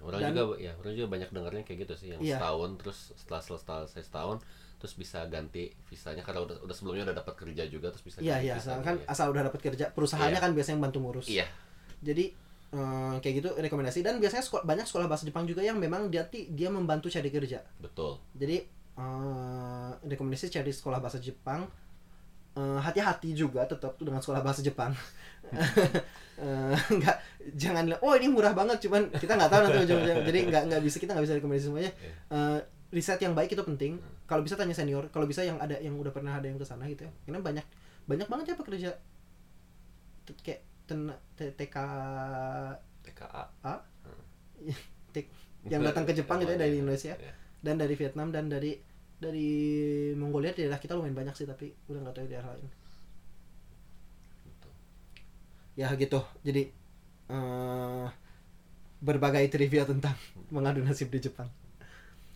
Orang 0.02 0.18
Dan- 0.18 0.34
juga 0.34 0.58
ya, 0.58 0.74
orang 0.76 0.94
juga 0.94 1.08
banyak 1.10 1.30
dengarnya 1.30 1.62
kayak 1.62 1.80
gitu 1.86 1.94
sih 1.96 2.08
yang 2.10 2.22
Iya. 2.22 2.38
setahun 2.38 2.70
terus 2.78 2.98
setelah 3.14 3.42
selesai 3.42 4.02
setahun 4.02 4.38
terus 4.78 4.94
bisa 4.94 5.22
ganti 5.28 5.70
visanya 5.86 6.22
karena 6.22 6.42
udah, 6.42 6.58
udah 6.60 6.74
sebelumnya 6.74 7.06
udah 7.06 7.16
dapat 7.16 7.38
kerja 7.38 7.64
juga 7.66 7.90
terus 7.90 8.02
bisa 8.02 8.18
iya 8.18 8.36
ganti 8.36 8.46
iya 8.48 8.56
visanya, 8.58 8.82
kan 8.82 8.96
ya. 8.98 9.06
asal 9.08 9.26
udah 9.30 9.44
dapat 9.46 9.62
kerja 9.62 9.86
perusahaannya 9.92 10.34
Iya. 10.34 10.42
kan 10.42 10.52
biasanya 10.52 10.74
yang 10.74 10.84
bantu 10.84 10.98
ngurus 11.00 11.28
Iya. 11.28 11.46
jadi 12.00 12.26
eh, 12.72 13.16
kayak 13.20 13.36
gitu 13.38 13.50
rekomendasi 13.54 14.00
dan 14.00 14.18
biasanya 14.18 14.42
sekolah, 14.42 14.64
banyak 14.64 14.86
sekolah 14.86 15.06
bahasa 15.06 15.24
Jepang 15.24 15.44
juga 15.44 15.60
yang 15.60 15.76
memang 15.76 16.08
dia 16.08 16.26
dia 16.32 16.70
membantu 16.70 17.08
cari 17.08 17.28
kerja 17.28 17.62
betul. 17.78 18.18
jadi 18.34 18.64
eh, 18.98 19.92
rekomendasi 20.04 20.50
cari 20.52 20.72
sekolah 20.72 20.98
bahasa 20.98 21.20
Jepang 21.20 21.68
Eh, 22.52 22.80
hati-hati 22.84 23.32
juga 23.32 23.64
tetap 23.64 23.96
tuh 23.96 24.04
dengan 24.04 24.20
sekolah 24.20 24.44
bahasa 24.44 24.60
Jepang. 24.60 24.92
Nggak 27.00 27.18
jangan 27.56 27.86
oh 28.04 28.12
ini 28.20 28.28
murah 28.28 28.52
banget 28.52 28.84
cuman 28.88 29.08
kita 29.14 29.40
nggak 29.40 29.52
tahu 29.52 29.62
nanti 29.64 29.80
ujung-ujungnya. 29.88 30.26
Jadi 30.30 30.40
nggak 30.52 30.64
nggak 30.68 30.82
bisa 30.84 30.98
kita 31.00 31.16
nggak 31.16 31.26
bisa 31.32 31.36
rekomendasi 31.40 31.66
semuanya. 31.72 31.92
Iya. 31.96 32.14
Eh, 32.36 32.60
riset 32.92 33.20
yang 33.24 33.32
baik 33.32 33.56
itu 33.56 33.64
penting. 33.64 34.04
Kalau 34.28 34.44
bisa 34.44 34.60
tanya 34.60 34.76
senior 34.76 35.08
kalau 35.16 35.24
bisa 35.24 35.48
yang 35.48 35.56
ada 35.64 35.80
yang 35.80 35.96
udah 35.96 36.12
pernah 36.12 36.36
ada 36.44 36.52
yang 36.52 36.60
ke 36.60 36.68
sana 36.68 36.92
gitu 36.92 37.08
ya. 37.08 37.12
Karena 37.24 37.40
banyak 37.40 37.66
banyak 38.10 38.28
banget 38.28 38.46
ya 38.52 38.56
pekerja 38.60 38.90
kayak 40.44 40.62
ten, 40.88 41.08
T- 41.40 41.56
TK 41.56 41.78
TKA. 43.08 43.74
Tek- 45.16 45.32
yang 45.72 45.86
datang 45.88 46.04
ke 46.04 46.12
Jepang 46.12 46.44
gitu 46.44 46.52
ya 46.52 46.60
dari 46.60 46.84
Indonesia. 46.84 47.16
Iya. 47.16 47.34
dan 47.62 47.78
dari 47.78 47.94
Vietnam 47.94 48.34
dan 48.34 48.50
dari 48.50 48.74
dari 49.22 49.50
Mongolia 50.18 50.50
di 50.50 50.66
kita 50.66 50.98
lumayan 50.98 51.14
banyak 51.14 51.38
sih 51.38 51.46
tapi 51.46 51.70
udah 51.86 52.02
nggak 52.02 52.16
tahu 52.18 52.26
di 52.26 52.32
daerah 52.34 52.50
lain. 52.58 52.70
Ya 55.78 55.94
gitu. 55.94 56.26
Jadi 56.42 56.74
eh 57.30 58.08
berbagai 59.02 59.46
trivia 59.54 59.86
tentang 59.86 60.18
mengadu 60.56 60.82
nasib 60.82 61.14
di 61.14 61.22
Jepang. 61.22 61.48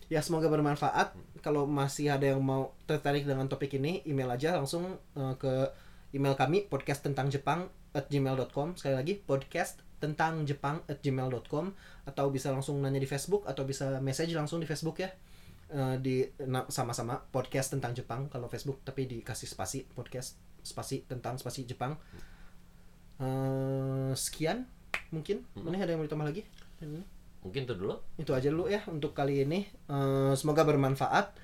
Ya 0.06 0.22
semoga 0.22 0.46
bermanfaat. 0.46 1.18
Kalau 1.42 1.66
masih 1.66 2.14
ada 2.14 2.30
yang 2.30 2.42
mau 2.42 2.78
tertarik 2.86 3.26
dengan 3.26 3.50
topik 3.50 3.74
ini 3.74 4.06
email 4.06 4.30
aja 4.30 4.54
langsung 4.54 5.02
eh, 5.18 5.34
ke 5.42 5.74
email 6.14 6.38
kami 6.38 6.70
podcast 6.70 7.02
tentang 7.02 7.26
Jepang 7.34 7.66
at 7.90 8.06
gmail.com 8.06 8.78
sekali 8.78 8.94
lagi 8.94 9.14
podcast 9.18 9.82
tentang 9.98 10.44
Jepang 10.46 10.84
at 10.86 11.00
gmail.com 11.02 11.72
atau 12.06 12.24
bisa 12.28 12.52
langsung 12.52 12.78
nanya 12.78 13.00
di 13.00 13.08
Facebook 13.08 13.48
atau 13.48 13.64
bisa 13.64 13.98
message 13.98 14.36
langsung 14.36 14.60
di 14.60 14.68
Facebook 14.68 15.00
ya 15.00 15.10
Eh, 15.66 15.96
di 15.98 16.22
sama-sama 16.70 17.18
podcast 17.18 17.74
tentang 17.74 17.90
Jepang 17.90 18.30
kalau 18.30 18.46
Facebook 18.46 18.86
tapi 18.86 19.10
dikasih 19.10 19.50
spasi 19.50 19.82
podcast 19.82 20.38
spasi 20.62 21.02
tentang 21.10 21.38
spasi 21.42 21.66
Jepang. 21.66 21.98
Eh, 23.18 24.12
sekian 24.14 24.66
mungkin. 25.10 25.42
Mana 25.58 25.82
ada 25.82 25.90
yang 25.94 26.02
mau 26.02 26.06
ditambah 26.06 26.26
lagi? 26.30 26.42
Mungkin 27.42 27.62
itu 27.66 27.74
dulu. 27.78 27.94
itu 28.18 28.30
aja 28.34 28.50
dulu 28.50 28.70
ya 28.70 28.82
untuk 28.86 29.10
kali 29.10 29.42
ini. 29.42 29.66
Eh, 29.90 30.32
semoga 30.38 30.62
bermanfaat. 30.62 31.34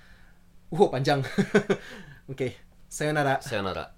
Wow 0.70 0.88
panjang. 0.88 1.26
Oke 2.32 2.72
sayonara. 2.92 3.40
Sayonara. 3.40 3.96